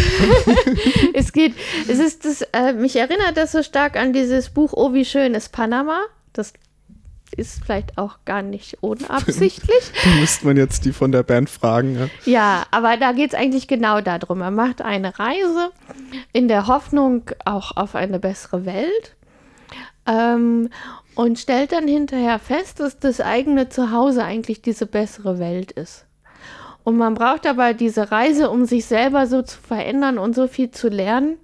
es 1.15 1.33
geht, 1.33 1.55
es 1.87 1.99
ist 1.99 2.25
das, 2.25 2.43
äh, 2.53 2.73
mich 2.73 2.97
erinnert 2.97 3.37
das 3.37 3.53
so 3.53 3.63
stark 3.63 3.97
an 3.97 4.13
dieses 4.13 4.51
Buch 4.51 4.73
Oh, 4.73 4.95
wie 4.95 5.05
schön 5.05 5.35
ist 5.35 5.53
Panama. 5.53 6.01
Das 6.33 6.55
ist 7.37 7.65
vielleicht 7.65 7.99
auch 7.99 8.19
gar 8.25 8.43
nicht 8.43 8.79
unabsichtlich. 8.83 9.93
da 10.05 10.11
müsste 10.21 10.47
man 10.47 10.57
jetzt 10.57 10.85
die 10.85 10.93
von 10.93 11.13
der 11.13 11.23
Band 11.23 11.51
fragen. 11.51 11.97
Ja, 11.97 12.09
ja 12.25 12.67
aber 12.71 12.97
da 12.97 13.13
geht 13.13 13.33
es 13.33 13.39
eigentlich 13.39 13.69
genau 13.69 14.01
darum. 14.01 14.41
Er 14.41 14.51
macht 14.51 14.81
eine 14.81 15.19
Reise 15.19 15.71
in 16.33 16.49
der 16.49 16.67
Hoffnung 16.67 17.31
auch 17.45 17.77
auf 17.77 17.95
eine 17.95 18.19
bessere 18.19 18.65
Welt 18.65 19.17
ähm, 20.07 20.71
und 21.15 21.39
stellt 21.39 21.73
dann 21.73 21.89
hinterher 21.89 22.39
fest, 22.39 22.81
dass 22.81 22.99
das 22.99 23.21
eigene 23.21 23.69
Zuhause 23.69 24.25
eigentlich 24.25 24.63
diese 24.63 24.87
bessere 24.87 25.39
Welt 25.39 25.73
ist. 25.73 26.06
Und 26.87 26.99
man 26.99 27.15
braucht 27.15 27.49
aber 27.49 27.75
diese 27.75 28.13
Reise, 28.13 28.49
um 28.49 28.65
sich 28.65 28.85
selber 28.85 29.27
so 29.27 29.43
zu 29.43 29.59
verändern 29.59 30.19
und 30.19 30.37
so 30.37 30.47
viel 30.47 30.71
zu 30.71 30.87
lernen, 30.87 31.37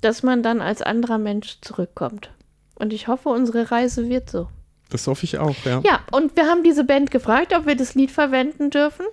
dass 0.00 0.22
man 0.22 0.44
dann 0.44 0.60
als 0.60 0.80
anderer 0.80 1.18
Mensch 1.18 1.58
zurückkommt. 1.60 2.30
Und 2.76 2.92
ich 2.92 3.08
hoffe, 3.08 3.30
unsere 3.30 3.72
Reise 3.72 4.08
wird 4.08 4.30
so. 4.30 4.46
Das 4.90 5.08
hoffe 5.08 5.24
ich 5.24 5.38
auch, 5.38 5.56
ja. 5.64 5.80
Ja, 5.84 6.02
und 6.12 6.36
wir 6.36 6.46
haben 6.46 6.62
diese 6.62 6.84
Band 6.84 7.10
gefragt, 7.10 7.52
ob 7.52 7.66
wir 7.66 7.74
das 7.74 7.96
Lied 7.96 8.12
verwenden 8.12 8.70
dürfen. 8.70 9.04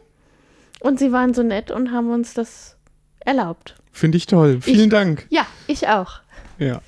Und 0.79 0.99
sie 0.99 1.11
waren 1.11 1.33
so 1.33 1.41
nett 1.41 1.71
und 1.71 1.91
haben 1.91 2.11
uns 2.11 2.35
das 2.35 2.77
erlaubt. 3.21 3.73
Finde 3.91 4.17
ich 4.19 4.27
toll. 4.27 4.59
Vielen 4.61 4.79
ich, 4.79 4.89
Dank. 4.89 5.25
Ja, 5.31 5.47
ich 5.65 5.87
auch. 5.87 6.19
Ja. 6.59 6.83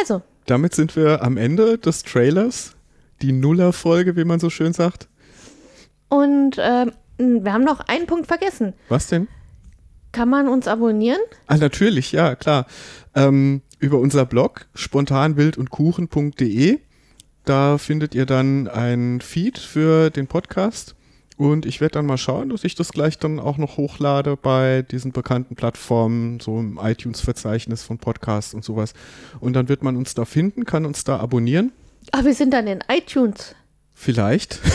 Also. 0.00 0.22
Damit 0.46 0.74
sind 0.74 0.96
wir 0.96 1.22
am 1.22 1.36
Ende 1.36 1.76
des 1.76 2.02
Trailers. 2.02 2.76
Die 3.20 3.32
Nuller-Folge, 3.32 4.16
wie 4.16 4.24
man 4.24 4.40
so 4.40 4.48
schön 4.48 4.72
sagt. 4.72 5.06
Und 6.08 6.56
äh, 6.56 6.86
wir 7.18 7.52
haben 7.52 7.64
noch 7.64 7.80
einen 7.80 8.06
Punkt 8.06 8.26
vergessen. 8.26 8.74
Was 8.88 9.08
denn? 9.08 9.28
Kann 10.12 10.28
man 10.28 10.48
uns 10.48 10.68
abonnieren? 10.68 11.20
Ah, 11.46 11.56
natürlich, 11.56 12.12
ja, 12.12 12.36
klar. 12.36 12.66
Ähm, 13.14 13.62
über 13.78 13.98
unser 13.98 14.24
Blog 14.24 14.66
spontanwildundkuchen.de. 14.74 16.78
Da 17.44 17.78
findet 17.78 18.14
ihr 18.14 18.26
dann 18.26 18.68
ein 18.68 19.20
Feed 19.20 19.58
für 19.58 20.10
den 20.10 20.26
Podcast. 20.26 20.94
Und 21.36 21.66
ich 21.66 21.82
werde 21.82 21.92
dann 21.94 22.06
mal 22.06 22.16
schauen, 22.16 22.48
dass 22.48 22.64
ich 22.64 22.74
das 22.74 22.92
gleich 22.92 23.18
dann 23.18 23.38
auch 23.38 23.58
noch 23.58 23.76
hochlade 23.76 24.38
bei 24.38 24.80
diesen 24.82 25.12
bekannten 25.12 25.54
Plattformen, 25.54 26.40
so 26.40 26.58
im 26.58 26.80
iTunes-Verzeichnis 26.82 27.82
von 27.82 27.98
Podcasts 27.98 28.54
und 28.54 28.64
sowas. 28.64 28.94
Und 29.38 29.52
dann 29.52 29.68
wird 29.68 29.82
man 29.82 29.96
uns 29.96 30.14
da 30.14 30.24
finden, 30.24 30.64
kann 30.64 30.86
uns 30.86 31.04
da 31.04 31.18
abonnieren. 31.18 31.72
Ach, 32.12 32.24
wir 32.24 32.34
sind 32.34 32.54
dann 32.54 32.66
in 32.66 32.82
iTunes. 32.88 33.54
Vielleicht. 33.92 34.60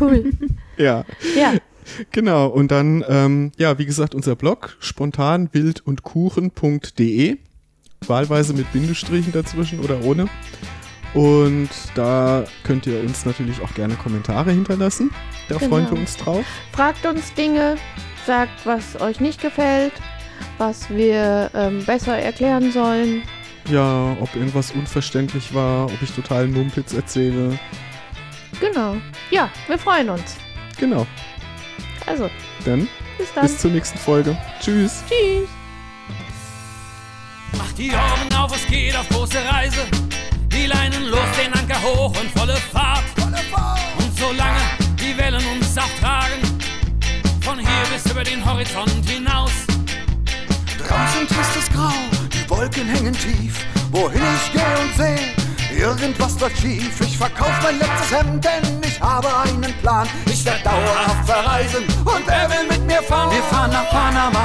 Cool. 0.00 0.32
ja. 0.76 1.04
Ja. 1.36 1.54
Genau, 2.12 2.46
und 2.48 2.70
dann, 2.70 3.04
ähm, 3.08 3.52
ja, 3.58 3.78
wie 3.78 3.86
gesagt, 3.86 4.14
unser 4.14 4.36
Blog 4.36 4.76
spontanwildundkuchen.de. 4.80 7.36
Wahlweise 8.06 8.54
mit 8.54 8.72
Bindestrichen 8.72 9.32
dazwischen 9.32 9.80
oder 9.80 10.02
ohne. 10.04 10.28
Und 11.14 11.70
da 11.94 12.44
könnt 12.64 12.86
ihr 12.86 13.00
uns 13.00 13.24
natürlich 13.24 13.60
auch 13.62 13.72
gerne 13.74 13.94
Kommentare 13.94 14.52
hinterlassen. 14.52 15.10
Da 15.48 15.56
Genau. 15.56 15.70
freuen 15.70 15.90
wir 15.90 15.98
uns 15.98 16.16
drauf. 16.16 16.44
Fragt 16.72 17.06
uns 17.06 17.32
Dinge, 17.34 17.76
sagt, 18.26 18.66
was 18.66 19.00
euch 19.00 19.20
nicht 19.20 19.40
gefällt, 19.40 19.92
was 20.58 20.90
wir 20.90 21.50
ähm, 21.54 21.82
besser 21.84 22.18
erklären 22.18 22.70
sollen. 22.72 23.22
Ja, 23.70 24.16
ob 24.20 24.34
irgendwas 24.36 24.70
unverständlich 24.72 25.54
war, 25.54 25.86
ob 25.86 26.02
ich 26.02 26.10
total 26.12 26.46
Mumpitz 26.46 26.92
erzähle. 26.92 27.58
Genau. 28.60 28.96
Ja, 29.30 29.50
wir 29.66 29.78
freuen 29.78 30.10
uns. 30.10 30.36
Genau. 30.78 31.06
Also, 32.06 32.30
Dann 32.64 32.88
bis 33.18 33.32
dann. 33.34 33.42
bis 33.46 33.58
zur 33.58 33.70
nächsten 33.70 33.98
Folge. 33.98 34.36
Tschüss. 34.60 35.02
Tschüss. 35.08 35.48
Mach 37.56 37.72
die 37.72 37.92
Augen 37.94 38.34
auf, 38.34 38.54
es 38.54 38.66
geht 38.66 38.96
auf 38.96 39.08
große 39.08 39.38
Reise. 39.50 39.86
Die 40.52 40.66
Leinen 40.66 41.06
los, 41.06 41.20
den 41.42 41.52
Anker 41.54 41.80
hoch 41.82 42.14
und 42.20 42.30
volle 42.38 42.56
Fahrt. 42.56 43.04
Und 43.98 44.18
solange 44.18 44.58
die 45.00 45.16
Wellen 45.16 45.44
uns 45.46 45.76
auftragen, 45.76 46.40
von 47.40 47.58
hier 47.58 47.68
bis 47.92 48.10
über 48.10 48.24
den 48.24 48.44
Horizont 48.44 49.08
hinaus. 49.08 49.52
Draußen 50.78 51.26
tristes 51.28 51.70
Grau, 51.72 51.92
die 52.32 52.48
Wolken 52.50 52.88
hängen 52.88 53.14
tief. 53.14 53.58
Wohin 53.90 54.20
ich 54.22 54.52
gehe 54.52 54.78
und 54.82 54.96
sehe, 54.96 55.34
irgendwas 55.78 56.38
läuft 56.40 56.58
schief. 56.58 57.00
Ich 57.00 57.16
verkauf 57.16 57.52
mein 57.62 57.78
letztes 57.78 58.18
Hemd, 58.18 58.44
denn 58.44 58.80
ich 58.82 59.00
habe 59.00 59.28
einen 59.44 59.72
Plan. 59.80 60.06
Ich 60.26 60.44
werde 60.44 60.62
dauerhaft 60.64 61.26
verreisen 61.26 61.84
und 62.04 62.26
wer 62.26 62.50
will 62.50 62.66
mit 62.68 62.86
mir 62.86 63.02
fahren? 63.02 63.30
Wir 63.30 63.42
fahren 63.44 63.70
nach 63.70 63.88
Panama, 63.90 64.42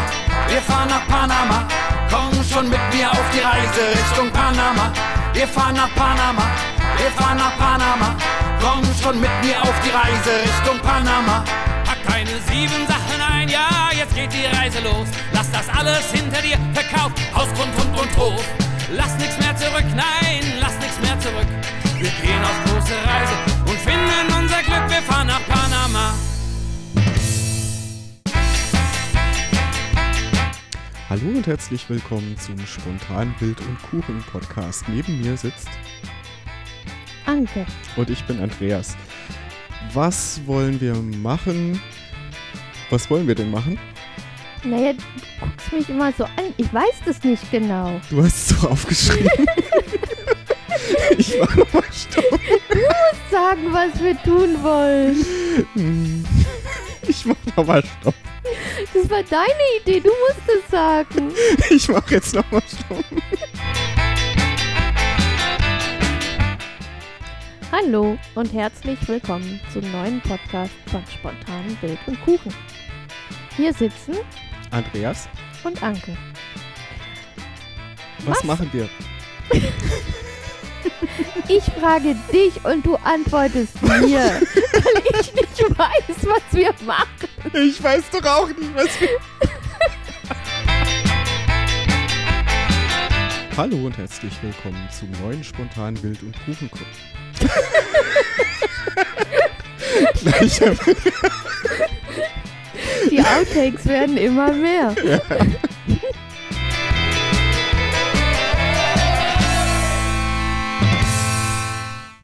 wir 0.48 0.62
fahren 0.62 0.89
nach 0.89 1.08
Panama. 1.08 1.67
Komm 2.10 2.43
schon 2.43 2.69
mit 2.69 2.80
mir 2.93 3.10
auf 3.12 3.26
die 3.34 3.39
Reise 3.39 3.82
Richtung 3.98 4.32
Panama. 4.32 4.91
Wir 5.34 5.48
fahren 5.48 5.76
nach 5.76 5.93
Panama, 5.96 6.43
wir 6.98 7.12
fahren 7.12 7.38
nach 7.38 7.58
Panama. 7.58 8.15
Komm 8.62 8.84
schon 9.02 9.19
mit 9.19 9.32
mir 9.43 9.62
auf 9.62 9.76
die 9.84 9.89
Reise 9.89 10.32
Richtung 10.43 10.80
Panama. 10.80 11.43
Pack 11.86 11.98
deine 12.08 12.38
sieben 12.48 12.88
Sachen 12.88 13.19
ein, 13.34 13.50
ja, 13.50 13.89
jetzt 13.98 14.13
geht 14.13 14.32
die 14.32 14.46
Reise 14.56 14.80
los. 14.82 15.08
Lass 15.32 15.50
das 15.52 15.67
alles 15.76 16.12
hinter 16.12 16.41
dir, 16.41 16.58
verkauf 16.74 17.12
Haus, 17.36 17.48
Grund, 17.56 17.74
Hund 17.78 18.00
und 18.00 18.17
Hof. 18.17 18.46
Lass 18.96 19.17
nichts 19.17 19.38
mehr 19.39 19.56
zurück, 19.56 19.86
nein, 19.96 20.23
und 31.43 31.47
herzlich 31.47 31.89
willkommen 31.89 32.38
zum 32.38 32.58
Spontan 32.65 33.36
Bild 33.38 33.60
und 33.60 33.77
Kuchen 33.82 34.23
Podcast. 34.32 34.88
Neben 34.88 35.19
mir 35.19 35.36
sitzt 35.36 35.67
Anke. 37.25 37.65
und 37.97 38.10
ich 38.10 38.23
bin 38.23 38.39
Andreas. 38.39 38.95
Was 39.91 40.39
wollen 40.45 40.79
wir 40.79 40.95
machen? 40.95 41.82
Was 42.89 43.10
wollen 43.10 43.27
wir 43.27 43.36
denn 43.36 43.51
machen? 43.51 43.77
Naja, 44.63 44.93
du 44.93 45.03
guckst 45.41 45.73
mich 45.73 45.89
immer 45.89 46.13
so 46.13 46.23
an. 46.23 46.53
Ich 46.56 46.73
weiß 46.73 47.01
das 47.03 47.21
nicht 47.23 47.51
genau. 47.51 47.99
Du 48.10 48.23
hast 48.23 48.51
es 48.51 48.62
so 48.62 48.69
aufgeschrieben. 48.69 49.27
ich 51.17 51.38
war 51.41 51.58
nochmal 51.58 51.84
stumm. 51.91 52.39
Sagen, 53.29 53.73
was 53.73 54.01
wir 54.01 54.17
tun 54.23 54.63
wollen. 54.63 56.25
Ich 57.06 57.25
mach 57.25 57.36
nochmal 57.58 57.84
Stopp. 57.99 58.15
Das 58.93 59.10
war 59.10 59.23
deine 59.23 59.53
Idee. 59.82 59.99
Du 60.01 60.10
musst 60.10 60.41
es 60.47 60.69
sagen. 60.71 61.32
Ich 61.69 61.88
mach 61.88 62.10
jetzt 62.12 62.34
nochmal 62.36 62.62
Stopp. 62.67 63.03
Hallo 67.71 68.17
und 68.36 68.53
herzlich 68.53 68.99
willkommen 69.08 69.60
zum 69.71 69.89
neuen 69.91 70.21
Podcast 70.21 70.73
von 70.88 71.03
Spontan 71.12 71.77
Bild 71.82 71.97
und 72.06 72.21
Kuchen. 72.21 72.53
Hier 73.56 73.73
sitzen 73.73 74.15
Andreas, 74.71 75.27
und 75.63 75.82
Anke. 75.82 76.15
was, 78.25 78.38
Was? 78.39 78.43
machen 78.43 78.69
wir? 78.73 78.89
Ich 81.47 81.63
frage 81.79 82.15
dich 82.32 82.63
und 82.65 82.86
du 82.86 82.95
antwortest 82.95 83.82
mir, 83.82 84.41
weil 84.74 85.22
ich 85.22 85.34
nicht 85.34 85.60
weiß, 85.78 86.18
was 86.24 86.42
wir 86.52 86.74
machen. 86.86 87.30
Ich 87.54 87.84
weiß 87.84 88.04
doch 88.12 88.26
auch 88.26 88.48
nicht, 88.48 88.76
was 88.76 89.00
wir. 89.00 89.20
Hallo 93.56 93.86
und 93.86 93.96
herzlich 93.98 94.34
willkommen 94.42 94.90
zum 94.90 95.12
neuen 95.22 95.44
spontanen 95.44 96.02
Bild- 96.02 96.24
und 96.24 96.36
hab, 96.36 96.46
Die 103.12 103.22
Outtakes 103.22 103.86
werden 103.86 104.18
immer 104.18 104.52
mehr. 104.54 104.96